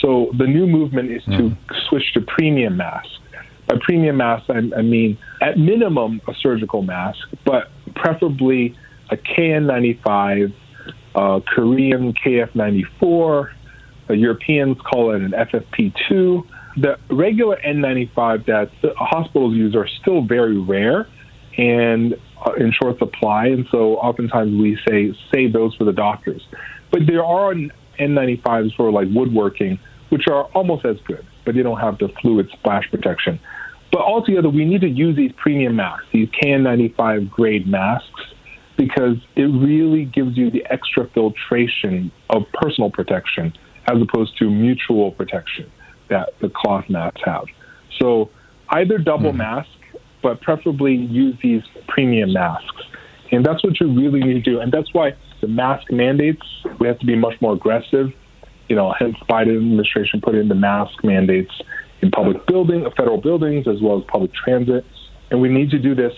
So 0.00 0.30
the 0.38 0.46
new 0.46 0.66
movement 0.66 1.10
is 1.10 1.22
mm. 1.24 1.36
to 1.38 1.74
switch 1.88 2.12
to 2.14 2.20
premium 2.20 2.76
masks 2.76 3.19
by 3.70 3.78
premium 3.80 4.16
mask, 4.16 4.44
I, 4.48 4.58
I 4.76 4.82
mean 4.82 5.16
at 5.40 5.56
minimum 5.56 6.20
a 6.26 6.34
surgical 6.40 6.82
mask, 6.82 7.18
but 7.44 7.70
preferably 7.94 8.76
a 9.10 9.16
KN95, 9.16 10.52
a 11.14 11.40
Korean 11.46 12.12
KF94. 12.14 13.50
The 14.08 14.16
Europeans 14.16 14.76
call 14.80 15.14
it 15.14 15.22
an 15.22 15.30
FFP2. 15.32 16.46
The 16.78 16.98
regular 17.10 17.60
N95 17.64 18.46
that 18.46 18.70
hospitals 18.96 19.54
use 19.54 19.76
are 19.76 19.88
still 20.00 20.22
very 20.22 20.58
rare 20.58 21.06
and 21.56 22.14
uh, 22.44 22.52
in 22.54 22.72
short 22.72 22.98
supply, 22.98 23.46
and 23.46 23.66
so 23.70 23.96
oftentimes 23.96 24.52
we 24.60 24.78
say 24.88 25.12
save 25.32 25.52
those 25.52 25.74
for 25.74 25.84
the 25.84 25.92
doctors. 25.92 26.42
But 26.90 27.02
there 27.06 27.24
are 27.24 27.54
N95s 28.00 28.74
for 28.76 28.90
like 28.90 29.08
woodworking, 29.12 29.78
which 30.08 30.26
are 30.28 30.44
almost 30.54 30.84
as 30.84 30.96
good, 31.06 31.24
but 31.44 31.54
they 31.54 31.62
don't 31.62 31.78
have 31.78 31.98
the 31.98 32.08
fluid 32.20 32.48
splash 32.52 32.90
protection. 32.90 33.38
But 33.92 34.02
altogether, 34.02 34.48
we 34.48 34.64
need 34.64 34.82
to 34.82 34.88
use 34.88 35.16
these 35.16 35.32
premium 35.36 35.76
masks, 35.76 36.06
these 36.12 36.28
KN95 36.42 37.30
grade 37.30 37.66
masks, 37.66 38.20
because 38.76 39.16
it 39.36 39.42
really 39.42 40.04
gives 40.04 40.36
you 40.36 40.50
the 40.50 40.64
extra 40.70 41.08
filtration 41.12 42.10
of 42.30 42.44
personal 42.54 42.90
protection 42.90 43.52
as 43.88 44.00
opposed 44.00 44.38
to 44.38 44.48
mutual 44.48 45.10
protection 45.12 45.70
that 46.08 46.30
the 46.40 46.48
cloth 46.48 46.84
masks 46.88 47.20
have. 47.24 47.44
So 47.98 48.30
either 48.70 48.98
double 48.98 49.30
mm-hmm. 49.30 49.38
mask, 49.38 49.68
but 50.22 50.40
preferably 50.40 50.94
use 50.94 51.36
these 51.42 51.62
premium 51.88 52.32
masks. 52.32 52.82
And 53.32 53.44
that's 53.44 53.62
what 53.64 53.80
you 53.80 53.88
really 53.88 54.20
need 54.20 54.34
to 54.34 54.40
do. 54.40 54.60
And 54.60 54.72
that's 54.72 54.92
why 54.92 55.12
the 55.40 55.48
mask 55.48 55.90
mandates, 55.90 56.42
we 56.78 56.86
have 56.86 56.98
to 56.98 57.06
be 57.06 57.16
much 57.16 57.34
more 57.40 57.54
aggressive. 57.54 58.08
You 58.68 58.76
know, 58.76 58.94
hence 58.98 59.16
Biden 59.28 59.56
administration 59.56 60.20
put 60.20 60.34
in 60.34 60.48
the 60.48 60.54
mask 60.54 61.02
mandates 61.02 61.52
in 62.02 62.10
public 62.10 62.46
building, 62.46 62.88
federal 62.96 63.20
buildings, 63.20 63.66
as 63.68 63.80
well 63.80 63.98
as 63.98 64.04
public 64.04 64.32
transit. 64.32 64.84
And 65.30 65.40
we 65.40 65.48
need 65.48 65.70
to 65.70 65.78
do 65.78 65.94
this 65.94 66.12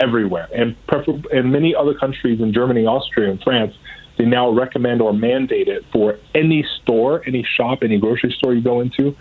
everywhere. 0.00 0.48
And 0.54 0.76
prefer- 0.86 1.20
in 1.32 1.50
many 1.50 1.74
other 1.74 1.94
countries, 1.94 2.40
in 2.40 2.52
Germany, 2.52 2.86
Austria, 2.86 3.30
and 3.30 3.42
France, 3.42 3.74
they 4.18 4.24
now 4.24 4.50
recommend 4.50 5.02
or 5.02 5.12
mandate 5.12 5.68
it 5.68 5.84
for 5.92 6.18
any 6.34 6.64
store, 6.82 7.22
any 7.26 7.46
shop, 7.56 7.80
any 7.82 7.98
grocery 7.98 8.34
store 8.38 8.54
you 8.54 8.62
go 8.62 8.80
into, 8.80 9.16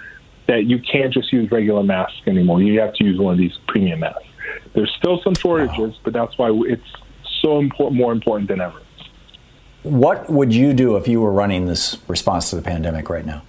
that 0.47 0.65
you 0.65 0.79
can't 0.79 1.13
just 1.13 1.33
use 1.33 1.51
regular 1.51 1.83
masks 1.83 2.21
anymore. 2.27 2.61
You 2.61 2.79
have 2.79 2.93
to 2.95 3.03
use 3.03 3.19
one 3.19 3.33
of 3.33 3.37
these 3.37 3.57
premium 3.67 4.01
masks. 4.01 4.23
There's 4.73 4.93
still 4.97 5.21
some 5.23 5.33
shortages, 5.35 5.77
wow. 5.77 5.99
but 6.03 6.13
that's 6.13 6.37
why 6.37 6.51
it's 6.67 6.83
so 7.41 7.59
important, 7.59 7.97
more 7.97 8.11
important 8.11 8.49
than 8.49 8.61
ever. 8.61 8.81
What 9.83 10.29
would 10.29 10.53
you 10.53 10.73
do 10.73 10.97
if 10.97 11.07
you 11.07 11.21
were 11.21 11.31
running 11.31 11.65
this 11.65 11.97
response 12.07 12.49
to 12.49 12.55
the 12.55 12.61
pandemic 12.61 13.09
right 13.09 13.25
now? 13.25 13.43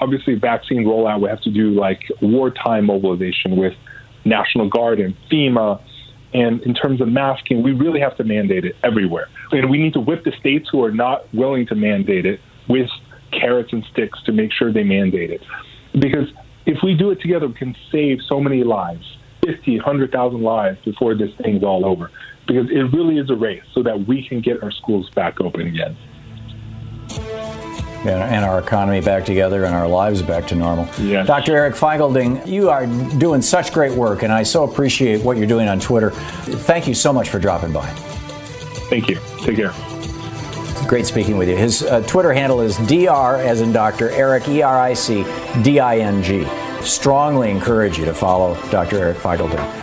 Obviously, 0.00 0.34
vaccine 0.34 0.84
rollout, 0.84 1.20
we 1.20 1.28
have 1.28 1.42
to 1.42 1.50
do 1.50 1.70
like 1.70 2.00
wartime 2.22 2.86
mobilization 2.86 3.56
with 3.56 3.74
National 4.24 4.68
Guard 4.68 5.00
and 5.00 5.14
FEMA. 5.30 5.80
And 6.32 6.60
in 6.62 6.74
terms 6.74 7.00
of 7.00 7.08
masking, 7.08 7.62
we 7.62 7.72
really 7.72 8.00
have 8.00 8.16
to 8.16 8.24
mandate 8.24 8.64
it 8.64 8.76
everywhere. 8.82 9.26
And 9.50 9.68
we 9.68 9.78
need 9.78 9.94
to 9.94 10.00
whip 10.00 10.24
the 10.24 10.32
states 10.38 10.68
who 10.70 10.84
are 10.84 10.92
not 10.92 11.32
willing 11.34 11.66
to 11.66 11.74
mandate 11.74 12.24
it 12.24 12.40
with 12.68 12.88
carrots 13.32 13.72
and 13.72 13.84
sticks 13.92 14.22
to 14.24 14.32
make 14.32 14.52
sure 14.52 14.72
they 14.72 14.84
mandate 14.84 15.30
it. 15.30 15.40
Because 15.92 16.28
if 16.66 16.78
we 16.82 16.94
do 16.94 17.10
it 17.10 17.20
together, 17.20 17.48
we 17.48 17.54
can 17.54 17.74
save 17.90 18.18
so 18.28 18.40
many 18.40 18.62
lives 18.62 19.04
50, 19.44 19.76
100,000 19.76 20.42
lives 20.42 20.78
before 20.84 21.14
this 21.14 21.30
thing's 21.42 21.64
all 21.64 21.84
over 21.84 22.10
because 22.46 22.66
it 22.70 22.96
really 22.96 23.18
is 23.18 23.30
a 23.30 23.34
race 23.34 23.62
so 23.74 23.82
that 23.82 24.06
we 24.06 24.26
can 24.26 24.40
get 24.40 24.62
our 24.62 24.70
schools 24.70 25.10
back 25.14 25.40
open 25.40 25.66
again. 25.66 25.96
And 28.04 28.44
our 28.44 28.58
economy 28.58 29.00
back 29.00 29.26
together 29.26 29.64
and 29.66 29.74
our 29.74 29.86
lives 29.86 30.22
back 30.22 30.46
to 30.48 30.54
normal. 30.54 30.88
Yes. 30.98 31.26
Dr. 31.26 31.54
Eric 31.54 31.74
Feigl-Ding, 31.74 32.46
you 32.46 32.70
are 32.70 32.86
doing 32.86 33.42
such 33.42 33.72
great 33.74 33.92
work, 33.92 34.22
and 34.22 34.32
I 34.32 34.42
so 34.42 34.64
appreciate 34.64 35.22
what 35.22 35.36
you're 35.36 35.46
doing 35.46 35.68
on 35.68 35.80
Twitter. 35.80 36.10
Thank 36.10 36.88
you 36.88 36.94
so 36.94 37.12
much 37.12 37.28
for 37.28 37.38
dropping 37.38 37.72
by. 37.72 37.86
Thank 38.88 39.08
you. 39.08 39.18
Take 39.42 39.56
care. 39.56 39.74
Great 40.88 41.04
speaking 41.06 41.36
with 41.36 41.48
you. 41.48 41.56
His 41.56 41.82
uh, 41.82 42.00
Twitter 42.06 42.32
handle 42.32 42.62
is 42.62 42.76
Dr. 42.78 43.36
as 43.36 43.60
in 43.60 43.70
Dr. 43.70 44.10
Eric, 44.10 44.48
E 44.48 44.62
R 44.62 44.78
I 44.78 44.94
C 44.94 45.24
D 45.62 45.78
I 45.78 45.98
N 45.98 46.22
G. 46.22 46.46
Strongly 46.80 47.50
encourage 47.50 47.98
you 47.98 48.06
to 48.06 48.14
follow 48.14 48.54
Dr. 48.70 48.96
Eric 48.96 49.18
Feigl-Ding. 49.18 49.79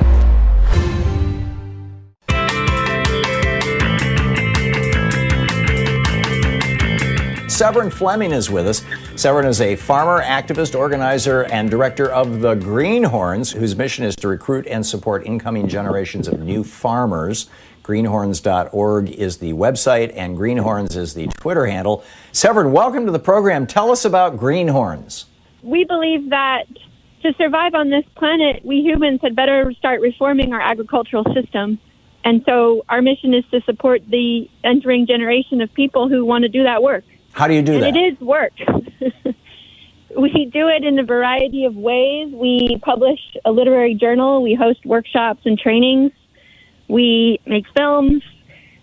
Severine 7.67 7.89
Fleming 7.91 8.31
is 8.31 8.49
with 8.49 8.65
us. 8.65 8.81
Severine 9.17 9.45
is 9.45 9.59
a 9.59 9.75
farmer, 9.75 10.23
activist, 10.23 10.73
organizer, 10.73 11.43
and 11.43 11.69
director 11.69 12.09
of 12.09 12.39
the 12.39 12.55
Greenhorns, 12.55 13.51
whose 13.51 13.75
mission 13.75 14.05
is 14.05 14.15
to 14.15 14.29
recruit 14.29 14.65
and 14.67 14.85
support 14.85 15.25
incoming 15.25 15.67
generations 15.67 16.29
of 16.29 16.39
new 16.39 16.63
farmers. 16.63 17.49
Greenhorns.org 17.83 19.09
is 19.09 19.39
the 19.39 19.51
website, 19.51 20.13
and 20.15 20.37
Greenhorns 20.37 20.95
is 20.95 21.13
the 21.13 21.27
Twitter 21.27 21.65
handle. 21.65 22.05
Severine, 22.31 22.71
welcome 22.71 23.05
to 23.05 23.11
the 23.11 23.19
program. 23.19 23.67
Tell 23.67 23.91
us 23.91 24.05
about 24.05 24.37
Greenhorns. 24.37 25.25
We 25.61 25.83
believe 25.83 26.29
that 26.29 26.67
to 27.23 27.33
survive 27.33 27.75
on 27.75 27.89
this 27.89 28.05
planet, 28.15 28.63
we 28.63 28.77
humans 28.77 29.19
had 29.21 29.35
better 29.35 29.73
start 29.73 29.99
reforming 29.99 30.53
our 30.53 30.61
agricultural 30.61 31.25
system. 31.33 31.79
And 32.23 32.43
so 32.45 32.85
our 32.87 33.01
mission 33.01 33.33
is 33.33 33.43
to 33.51 33.59
support 33.63 34.03
the 34.07 34.49
entering 34.63 35.05
generation 35.05 35.59
of 35.59 35.73
people 35.73 36.07
who 36.07 36.23
want 36.23 36.43
to 36.43 36.49
do 36.49 36.63
that 36.63 36.81
work. 36.81 37.03
How 37.37 37.47
do 37.47 37.53
you 37.53 37.61
do 37.61 37.73
and 37.73 37.83
that? 37.83 37.95
It 37.95 38.13
is 38.13 38.19
work. 38.19 38.53
we 40.17 40.49
do 40.51 40.67
it 40.69 40.83
in 40.83 40.97
a 40.97 41.03
variety 41.03 41.65
of 41.65 41.75
ways. 41.75 42.33
We 42.33 42.79
publish 42.81 43.19
a 43.45 43.51
literary 43.51 43.93
journal, 43.93 44.41
we 44.41 44.55
host 44.55 44.83
workshops 44.83 45.41
and 45.45 45.59
trainings, 45.59 46.11
we 46.87 47.39
make 47.45 47.65
films, 47.77 48.23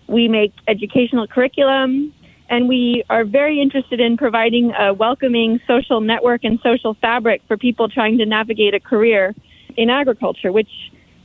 we 0.07 0.29
make 0.29 0.53
educational 0.69 1.27
curriculum, 1.27 2.13
and 2.49 2.69
we 2.69 3.03
are 3.09 3.25
very 3.25 3.61
interested 3.61 3.99
in 3.99 4.15
providing 4.15 4.71
a 4.71 4.93
welcoming 4.93 5.59
social 5.67 5.99
network 5.99 6.45
and 6.45 6.57
social 6.63 6.93
fabric 7.01 7.41
for 7.49 7.57
people 7.57 7.89
trying 7.89 8.19
to 8.19 8.25
navigate 8.25 8.73
a 8.73 8.79
career 8.79 9.35
in 9.75 9.89
agriculture, 9.89 10.53
which, 10.53 10.69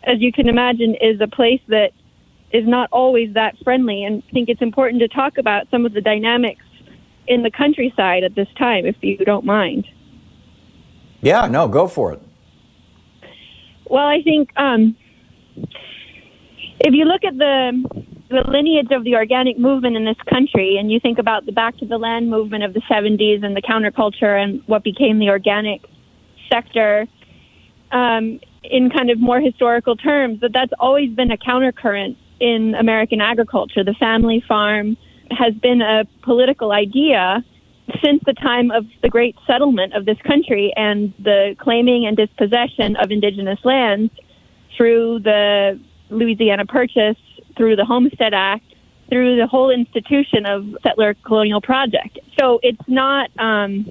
as 0.02 0.20
you 0.20 0.32
can 0.32 0.48
imagine, 0.48 0.96
is 1.00 1.20
a 1.20 1.28
place 1.28 1.60
that 1.68 1.92
is 2.50 2.66
not 2.66 2.88
always 2.90 3.34
that 3.34 3.56
friendly. 3.62 4.02
And 4.02 4.24
I 4.28 4.32
think 4.32 4.48
it's 4.48 4.62
important 4.62 5.00
to 5.02 5.06
talk 5.06 5.38
about 5.38 5.70
some 5.70 5.86
of 5.86 5.92
the 5.92 6.00
dynamics 6.00 6.64
in 7.30 7.44
the 7.44 7.50
countryside 7.50 8.24
at 8.24 8.34
this 8.34 8.48
time, 8.58 8.84
if 8.84 8.96
you 9.00 9.16
don't 9.18 9.46
mind. 9.46 9.86
Yeah, 11.20 11.46
no, 11.46 11.68
go 11.68 11.86
for 11.86 12.12
it. 12.12 12.20
Well, 13.88 14.06
I 14.06 14.20
think 14.22 14.50
um, 14.56 14.96
if 16.80 16.92
you 16.92 17.04
look 17.04 17.24
at 17.24 17.38
the 17.38 18.10
the 18.30 18.48
lineage 18.48 18.92
of 18.92 19.02
the 19.02 19.16
organic 19.16 19.58
movement 19.58 19.96
in 19.96 20.04
this 20.04 20.20
country, 20.28 20.76
and 20.78 20.90
you 20.90 21.00
think 21.00 21.18
about 21.18 21.46
the 21.46 21.52
back 21.52 21.76
to 21.78 21.86
the 21.86 21.98
land 21.98 22.30
movement 22.30 22.62
of 22.62 22.72
the 22.74 22.80
70s 22.88 23.44
and 23.44 23.56
the 23.56 23.62
counterculture 23.62 24.40
and 24.40 24.62
what 24.66 24.84
became 24.84 25.18
the 25.18 25.28
organic 25.30 25.82
sector, 26.48 27.08
um, 27.90 28.38
in 28.62 28.88
kind 28.88 29.10
of 29.10 29.18
more 29.18 29.40
historical 29.40 29.96
terms, 29.96 30.40
that 30.42 30.52
that's 30.52 30.72
always 30.78 31.10
been 31.10 31.32
a 31.32 31.36
countercurrent 31.36 32.16
in 32.38 32.76
American 32.76 33.20
agriculture. 33.20 33.82
The 33.82 33.94
family 33.98 34.44
farm, 34.46 34.96
has 35.30 35.54
been 35.54 35.82
a 35.82 36.04
political 36.22 36.72
idea 36.72 37.44
since 38.02 38.22
the 38.24 38.32
time 38.32 38.70
of 38.70 38.86
the 39.02 39.08
great 39.08 39.36
settlement 39.46 39.94
of 39.94 40.04
this 40.04 40.18
country 40.22 40.72
and 40.76 41.12
the 41.18 41.56
claiming 41.58 42.06
and 42.06 42.16
dispossession 42.16 42.96
of 42.96 43.10
indigenous 43.10 43.58
lands 43.64 44.12
through 44.76 45.18
the 45.20 45.78
Louisiana 46.10 46.66
Purchase, 46.66 47.18
through 47.56 47.76
the 47.76 47.84
Homestead 47.84 48.34
Act, 48.34 48.64
through 49.08 49.36
the 49.36 49.46
whole 49.46 49.70
institution 49.70 50.46
of 50.46 50.76
settler 50.82 51.14
colonial 51.14 51.60
project. 51.60 52.18
So 52.38 52.60
it's 52.62 52.88
not 52.88 53.30
um, 53.38 53.86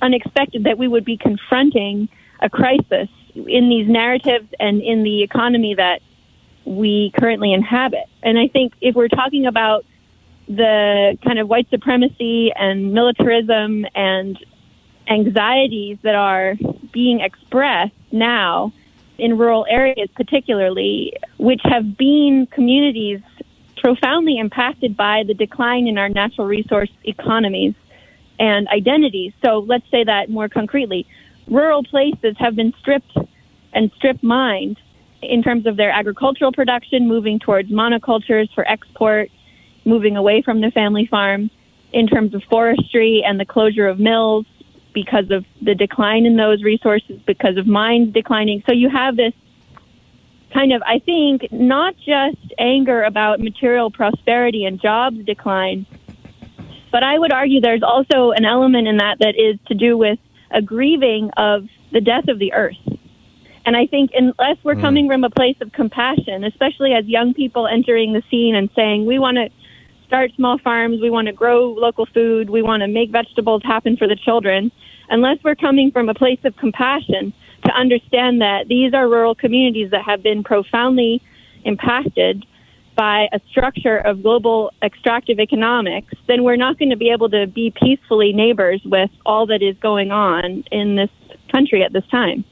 unexpected 0.00 0.64
that 0.64 0.78
we 0.78 0.88
would 0.88 1.04
be 1.04 1.16
confronting 1.16 2.08
a 2.40 2.48
crisis 2.48 3.08
in 3.34 3.68
these 3.68 3.88
narratives 3.88 4.48
and 4.58 4.80
in 4.80 5.02
the 5.02 5.22
economy 5.22 5.74
that 5.74 6.00
we 6.64 7.12
currently 7.18 7.52
inhabit. 7.52 8.06
And 8.22 8.38
I 8.38 8.48
think 8.48 8.74
if 8.80 8.94
we're 8.94 9.08
talking 9.08 9.46
about 9.46 9.84
the 10.48 11.16
kind 11.24 11.38
of 11.38 11.48
white 11.48 11.68
supremacy 11.70 12.52
and 12.54 12.92
militarism 12.92 13.86
and 13.94 14.38
anxieties 15.08 15.98
that 16.02 16.14
are 16.14 16.54
being 16.92 17.20
expressed 17.20 17.92
now 18.10 18.72
in 19.18 19.38
rural 19.38 19.66
areas, 19.68 20.08
particularly, 20.14 21.14
which 21.38 21.60
have 21.64 21.96
been 21.96 22.46
communities 22.50 23.20
profoundly 23.76 24.38
impacted 24.38 24.96
by 24.96 25.24
the 25.26 25.34
decline 25.34 25.86
in 25.86 25.98
our 25.98 26.08
natural 26.08 26.46
resource 26.46 26.90
economies 27.04 27.74
and 28.38 28.68
identities. 28.68 29.32
So 29.44 29.58
let's 29.58 29.88
say 29.90 30.04
that 30.04 30.30
more 30.30 30.48
concretely. 30.48 31.06
Rural 31.48 31.82
places 31.82 32.36
have 32.38 32.54
been 32.54 32.72
stripped 32.78 33.16
and 33.72 33.90
strip 33.96 34.22
mined 34.22 34.78
in 35.20 35.42
terms 35.42 35.66
of 35.66 35.76
their 35.76 35.90
agricultural 35.90 36.52
production, 36.52 37.08
moving 37.08 37.38
towards 37.38 37.70
monocultures 37.70 38.52
for 38.54 38.68
export 38.68 39.30
moving 39.84 40.16
away 40.16 40.42
from 40.42 40.60
the 40.60 40.70
family 40.70 41.06
farm 41.06 41.50
in 41.92 42.06
terms 42.06 42.34
of 42.34 42.42
forestry 42.44 43.22
and 43.26 43.38
the 43.38 43.44
closure 43.44 43.86
of 43.86 43.98
mills, 43.98 44.46
because 44.94 45.30
of 45.30 45.44
the 45.60 45.74
decline 45.74 46.26
in 46.26 46.36
those 46.36 46.62
resources, 46.62 47.18
because 47.26 47.56
of 47.56 47.66
mines 47.66 48.12
declining. 48.12 48.62
So 48.66 48.72
you 48.74 48.90
have 48.90 49.16
this 49.16 49.32
kind 50.52 50.72
of, 50.72 50.82
I 50.86 50.98
think, 50.98 51.50
not 51.50 51.96
just 51.96 52.36
anger 52.58 53.02
about 53.02 53.40
material 53.40 53.90
prosperity 53.90 54.64
and 54.64 54.80
jobs 54.80 55.24
decline, 55.24 55.86
but 56.90 57.02
I 57.02 57.18
would 57.18 57.32
argue 57.32 57.60
there's 57.60 57.82
also 57.82 58.32
an 58.32 58.44
element 58.44 58.86
in 58.86 58.98
that 58.98 59.18
that 59.20 59.34
is 59.36 59.58
to 59.68 59.74
do 59.74 59.96
with 59.96 60.18
a 60.50 60.60
grieving 60.60 61.30
of 61.36 61.68
the 61.90 62.02
death 62.02 62.28
of 62.28 62.38
the 62.38 62.52
earth. 62.52 62.76
And 63.64 63.76
I 63.76 63.86
think 63.86 64.10
unless 64.14 64.58
we're 64.62 64.74
mm. 64.74 64.82
coming 64.82 65.08
from 65.08 65.24
a 65.24 65.30
place 65.30 65.56
of 65.60 65.72
compassion, 65.72 66.44
especially 66.44 66.92
as 66.92 67.06
young 67.06 67.32
people 67.32 67.66
entering 67.66 68.12
the 68.12 68.22
scene 68.30 68.54
and 68.54 68.68
saying, 68.76 69.06
we 69.06 69.18
want 69.18 69.36
to 69.36 69.48
start 70.12 70.30
small 70.36 70.58
farms, 70.58 71.00
we 71.00 71.08
want 71.08 71.26
to 71.26 71.32
grow 71.32 71.72
local 71.72 72.04
food, 72.04 72.50
we 72.50 72.60
want 72.60 72.82
to 72.82 72.86
make 72.86 73.10
vegetables 73.10 73.62
happen 73.64 73.96
for 73.96 74.06
the 74.06 74.14
children, 74.14 74.70
unless 75.08 75.38
we're 75.42 75.54
coming 75.54 75.90
from 75.90 76.06
a 76.10 76.12
place 76.12 76.38
of 76.44 76.54
compassion 76.58 77.32
to 77.64 77.72
understand 77.72 78.42
that 78.42 78.68
these 78.68 78.92
are 78.92 79.08
rural 79.08 79.34
communities 79.34 79.90
that 79.90 80.04
have 80.04 80.22
been 80.22 80.44
profoundly 80.44 81.22
impacted 81.64 82.44
by 82.94 83.26
a 83.32 83.40
structure 83.48 83.96
of 83.96 84.22
global 84.22 84.70
extractive 84.82 85.40
economics, 85.40 86.12
then 86.26 86.44
we're 86.44 86.56
not 86.56 86.78
going 86.78 86.90
to 86.90 86.96
be 86.96 87.08
able 87.08 87.30
to 87.30 87.46
be 87.46 87.72
peacefully 87.74 88.34
neighbors 88.34 88.82
with 88.84 89.10
all 89.24 89.46
that 89.46 89.62
is 89.62 89.74
going 89.78 90.10
on 90.10 90.62
in 90.70 90.94
this 90.94 91.08
country 91.50 91.82
at 91.82 91.94
this 91.94 92.06
time. 92.08 92.44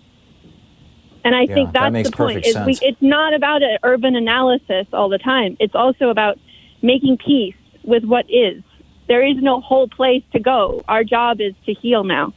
And 1.24 1.34
I 1.34 1.42
yeah, 1.42 1.54
think 1.54 1.72
that's 1.74 1.92
that 1.92 2.04
the 2.04 2.10
point. 2.10 2.46
Is 2.46 2.56
we, 2.64 2.78
it's 2.80 3.02
not 3.02 3.34
about 3.34 3.62
an 3.62 3.76
urban 3.82 4.16
analysis 4.16 4.86
all 4.94 5.10
the 5.10 5.18
time. 5.18 5.58
It's 5.60 5.74
also 5.74 6.08
about 6.08 6.38
making 6.82 7.18
peace 7.18 7.54
with 7.84 8.04
what 8.04 8.26
is. 8.28 8.62
There 9.08 9.26
is 9.26 9.36
no 9.38 9.60
whole 9.60 9.88
place 9.88 10.22
to 10.32 10.40
go. 10.40 10.84
Our 10.88 11.04
job 11.04 11.40
is 11.40 11.54
to 11.66 11.74
heal 11.74 12.04
now. 12.04 12.32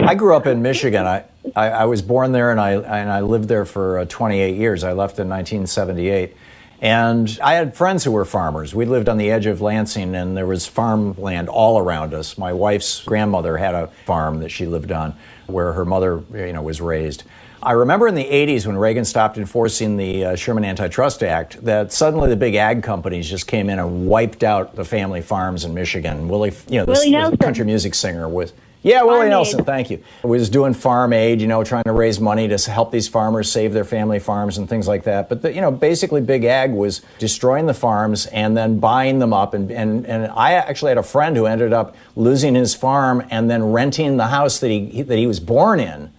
I 0.00 0.14
grew 0.14 0.34
up 0.34 0.46
in 0.46 0.60
Michigan. 0.60 1.06
I, 1.06 1.24
I, 1.54 1.68
I 1.70 1.84
was 1.84 2.02
born 2.02 2.32
there 2.32 2.50
and 2.50 2.60
I, 2.60 2.72
and 2.72 3.10
I 3.10 3.20
lived 3.20 3.48
there 3.48 3.64
for 3.64 4.00
uh, 4.00 4.04
28 4.06 4.56
years. 4.56 4.82
I 4.82 4.92
left 4.92 5.18
in 5.18 5.28
1978. 5.28 6.36
And 6.80 7.38
I 7.42 7.54
had 7.54 7.76
friends 7.76 8.04
who 8.04 8.12
were 8.12 8.24
farmers. 8.24 8.74
We 8.74 8.84
lived 8.84 9.08
on 9.08 9.16
the 9.16 9.30
edge 9.30 9.46
of 9.46 9.60
Lansing, 9.60 10.14
and 10.14 10.36
there 10.36 10.46
was 10.46 10.66
farmland 10.66 11.48
all 11.48 11.78
around 11.78 12.12
us. 12.12 12.36
My 12.36 12.52
wife's 12.52 13.02
grandmother 13.04 13.56
had 13.56 13.74
a 13.74 13.86
farm 14.04 14.40
that 14.40 14.50
she 14.50 14.66
lived 14.66 14.92
on, 14.92 15.16
where 15.46 15.72
her 15.72 15.84
mother, 15.84 16.22
you 16.34 16.52
know, 16.52 16.60
was 16.60 16.82
raised. 16.82 17.22
I 17.64 17.72
remember 17.72 18.06
in 18.06 18.14
the 18.14 18.24
80s 18.24 18.66
when 18.66 18.76
Reagan 18.76 19.06
stopped 19.06 19.38
enforcing 19.38 19.96
the 19.96 20.24
uh, 20.24 20.36
Sherman 20.36 20.66
Antitrust 20.66 21.22
Act 21.22 21.64
that 21.64 21.92
suddenly 21.92 22.28
the 22.28 22.36
big 22.36 22.56
ag 22.56 22.82
companies 22.82 23.28
just 23.28 23.46
came 23.46 23.70
in 23.70 23.78
and 23.78 24.06
wiped 24.06 24.44
out 24.44 24.76
the 24.76 24.84
family 24.84 25.22
farms 25.22 25.64
in 25.64 25.72
Michigan. 25.72 26.28
Willie, 26.28 26.52
you 26.68 26.78
know, 26.78 26.84
this, 26.84 27.02
this 27.04 27.38
country 27.40 27.64
music 27.64 27.94
singer 27.94 28.28
was 28.28 28.52
yeah, 28.82 29.02
Willie 29.02 29.30
Nelson, 29.30 29.64
thank 29.64 29.88
you. 29.88 30.04
Was 30.22 30.50
doing 30.50 30.74
farm 30.74 31.14
aid, 31.14 31.40
you 31.40 31.46
know, 31.46 31.64
trying 31.64 31.84
to 31.84 31.92
raise 31.92 32.20
money 32.20 32.48
to 32.48 32.70
help 32.70 32.92
these 32.92 33.08
farmers 33.08 33.50
save 33.50 33.72
their 33.72 33.86
family 33.86 34.18
farms 34.18 34.58
and 34.58 34.68
things 34.68 34.86
like 34.86 35.04
that. 35.04 35.30
But, 35.30 35.40
the, 35.40 35.54
you 35.54 35.62
know, 35.62 35.70
basically 35.70 36.20
Big 36.20 36.44
Ag 36.44 36.70
was 36.70 37.00
destroying 37.18 37.64
the 37.64 37.72
farms 37.72 38.26
and 38.26 38.54
then 38.54 38.80
buying 38.80 39.20
them 39.20 39.32
up. 39.32 39.54
And, 39.54 39.70
and, 39.72 40.06
and 40.06 40.30
I 40.32 40.52
actually 40.52 40.90
had 40.90 40.98
a 40.98 41.02
friend 41.02 41.34
who 41.34 41.46
ended 41.46 41.72
up 41.72 41.96
losing 42.14 42.54
his 42.54 42.74
farm 42.74 43.26
and 43.30 43.48
then 43.48 43.72
renting 43.72 44.18
the 44.18 44.26
house 44.26 44.58
that 44.60 44.68
he, 44.68 45.00
that 45.00 45.16
he 45.16 45.26
was 45.26 45.40
born 45.40 45.80
in 45.80 46.10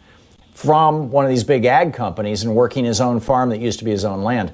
from 0.55 1.11
one 1.11 1.25
of 1.25 1.29
these 1.29 1.43
big 1.43 1.65
ag 1.65 1.93
companies 1.93 2.43
and 2.43 2.55
working 2.55 2.85
his 2.85 3.01
own 3.01 3.19
farm 3.19 3.49
that 3.49 3.59
used 3.59 3.77
to 3.77 3.85
be 3.85 3.91
his 3.91 4.05
own 4.05 4.23
land. 4.23 4.51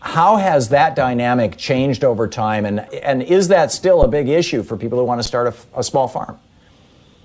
How 0.00 0.36
has 0.36 0.70
that 0.70 0.96
dynamic 0.96 1.58
changed 1.58 2.04
over 2.04 2.26
time? 2.26 2.64
And, 2.64 2.80
and 2.94 3.22
is 3.22 3.48
that 3.48 3.70
still 3.70 4.02
a 4.02 4.08
big 4.08 4.28
issue 4.28 4.62
for 4.62 4.78
people 4.78 4.98
who 4.98 5.04
want 5.04 5.20
to 5.20 5.28
start 5.28 5.46
a, 5.48 5.78
a 5.78 5.82
small 5.84 6.08
farm? 6.08 6.38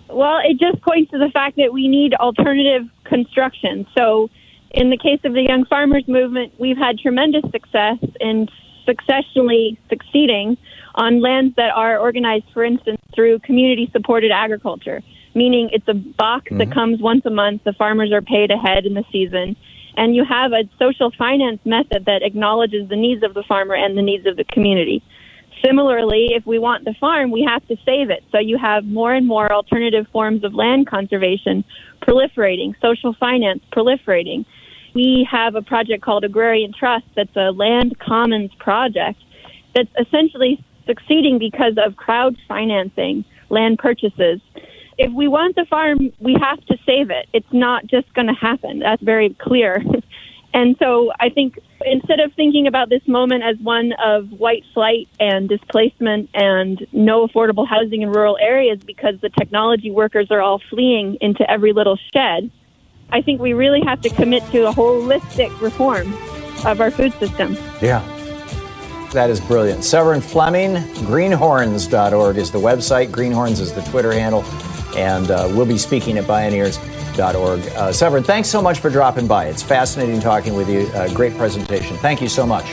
Well, 0.10 0.40
it 0.44 0.60
just 0.60 0.82
points 0.82 1.12
to 1.12 1.20
the 1.20 1.30
fact 1.30 1.56
that 1.56 1.72
we 1.72 1.88
need 1.88 2.14
alternative 2.16 2.90
construction. 3.06 3.88
So, 3.98 4.30
in 4.72 4.90
the 4.90 4.98
case 4.98 5.20
of 5.24 5.34
the 5.34 5.44
Young 5.44 5.66
Farmers 5.66 6.06
Movement, 6.08 6.54
we've 6.60 6.78
had 6.78 7.00
tremendous 7.00 7.44
success 7.52 7.98
in 8.20 8.50
successfully 8.86 9.80
succeeding 9.90 10.58
on 10.96 11.22
lands 11.22 11.56
that 11.56 11.72
are 11.74 11.98
organized, 11.98 12.46
for 12.54 12.64
instance, 12.64 13.00
through 13.16 13.40
community 13.40 13.90
supported 13.94 14.32
agriculture, 14.32 15.02
meaning 15.34 15.70
it's 15.72 15.88
a 15.88 15.94
box 15.94 16.46
mm-hmm. 16.46 16.58
that 16.58 16.72
comes 16.72 17.02
once 17.02 17.26
a 17.26 17.30
month, 17.30 17.64
the 17.64 17.74
farmers 17.74 18.12
are 18.12 18.22
paid 18.22 18.52
ahead 18.52 18.86
in 18.86 18.94
the 18.94 19.04
season, 19.12 19.56
and 19.96 20.16
you 20.16 20.24
have 20.24 20.52
a 20.52 20.64
social 20.80 21.12
finance 21.18 21.60
method 21.66 22.06
that 22.06 22.24
acknowledges 22.24 22.90
the 22.90 22.96
needs 22.96 23.24
of 23.24 23.34
the 23.34 23.44
farmer 23.44 23.76
and 23.76 23.98
the 23.98 24.02
needs 24.02 24.26
of 24.26 24.38
the 24.38 24.46
community. 24.46 25.04
Similarly, 25.64 26.30
if 26.32 26.46
we 26.46 26.58
want 26.58 26.86
the 26.86 26.96
farm, 27.00 27.30
we 27.30 27.44
have 27.44 27.66
to 27.68 27.76
save 27.86 28.10
it. 28.10 28.24
So 28.32 28.40
you 28.40 28.58
have 28.58 28.86
more 28.86 29.14
and 29.14 29.28
more 29.28 29.52
alternative 29.52 30.08
forms 30.12 30.44
of 30.44 30.56
land 30.56 30.88
conservation 30.88 31.64
proliferating, 32.02 32.74
social 32.82 33.14
finance 33.14 33.62
proliferating. 33.72 34.46
We 34.94 35.28
have 35.30 35.56
a 35.56 35.62
project 35.62 36.04
called 36.04 36.24
Agrarian 36.24 36.74
Trust 36.74 37.06
that's 37.16 37.36
a 37.36 37.52
land 37.52 38.00
commons 38.00 38.52
project 38.56 39.20
that's 39.76 39.92
essentially 40.00 40.64
succeeding 40.86 41.38
because 41.38 41.74
of 41.78 41.96
crowd 41.96 42.36
financing 42.48 43.24
land 43.50 43.78
purchases. 43.78 44.42
If 45.04 45.12
we 45.14 45.28
want 45.28 45.56
the 45.56 45.66
farm, 45.66 46.12
we 46.20 46.38
have 46.40 46.64
to 46.68 46.78
save 46.86 47.10
it. 47.10 47.28
It's 47.34 47.52
not 47.52 47.88
just 47.88 48.14
going 48.14 48.28
to 48.28 48.34
happen. 48.34 48.80
That's 48.80 49.02
very 49.02 49.36
clear. 49.40 49.84
And 50.54 50.76
so 50.80 51.14
I 51.18 51.30
think 51.30 51.58
instead 51.86 52.20
of 52.20 52.34
thinking 52.34 52.68
about 52.68 52.90
this 52.90 53.08
moment 53.08 53.42
as 53.42 53.58
one 53.60 53.94
of 54.04 54.32
white 54.32 54.66
flight 54.74 55.08
and 55.18 55.48
displacement 55.48 56.30
and 56.34 56.86
no 56.92 57.26
affordable 57.26 57.66
housing 57.66 58.02
in 58.02 58.10
rural 58.10 58.38
areas 58.38 58.80
because 58.86 59.16
the 59.22 59.30
technology 59.30 59.92
workers 59.92 60.30
are 60.30 60.42
all 60.42 60.62
fleeing 60.70 61.18
into 61.22 61.50
every 61.50 61.72
little 61.72 61.98
shed, 62.14 62.52
I 63.12 63.22
think 63.22 63.40
we 63.40 63.54
really 63.54 63.80
have 63.86 64.02
to 64.02 64.10
commit 64.10 64.44
to 64.52 64.68
a 64.68 64.74
holistic 64.74 65.58
reform 65.62 66.14
of 66.66 66.82
our 66.82 66.92
food 66.92 67.14
system. 67.14 67.56
Yeah. 67.82 68.04
That 69.14 69.30
is 69.30 69.40
brilliant. 69.40 69.86
Severine 69.86 70.22
Fleming, 70.22 70.76
greenhorns.org 71.06 72.38
is 72.38 72.52
the 72.52 72.60
website. 72.60 73.12
Greenhorns 73.12 73.62
is 73.62 73.74
the 73.74 73.82
Twitter 73.84 74.12
handle. 74.12 74.44
And 74.96 75.32
uh, 75.32 75.48
we'll 75.52 75.66
be 75.66 75.78
speaking 75.78 76.18
at 76.18 76.26
Bioneers 76.26 76.80
org. 77.36 77.60
Uh, 77.76 77.92
Severine, 77.92 78.24
thanks 78.24 78.50
so 78.50 78.62
much 78.62 78.80
for 78.80 78.90
dropping 78.90 79.28
by. 79.28 79.46
It's 79.46 79.62
fascinating 79.62 80.20
talking 80.20 80.56
with 80.56 80.70
you. 80.70 80.88
Uh, 80.94 81.14
great 81.14 81.36
presentation. 81.38 81.98
Thank 81.98 82.22
you 82.22 82.30
so 82.30 82.46
much. 82.46 82.66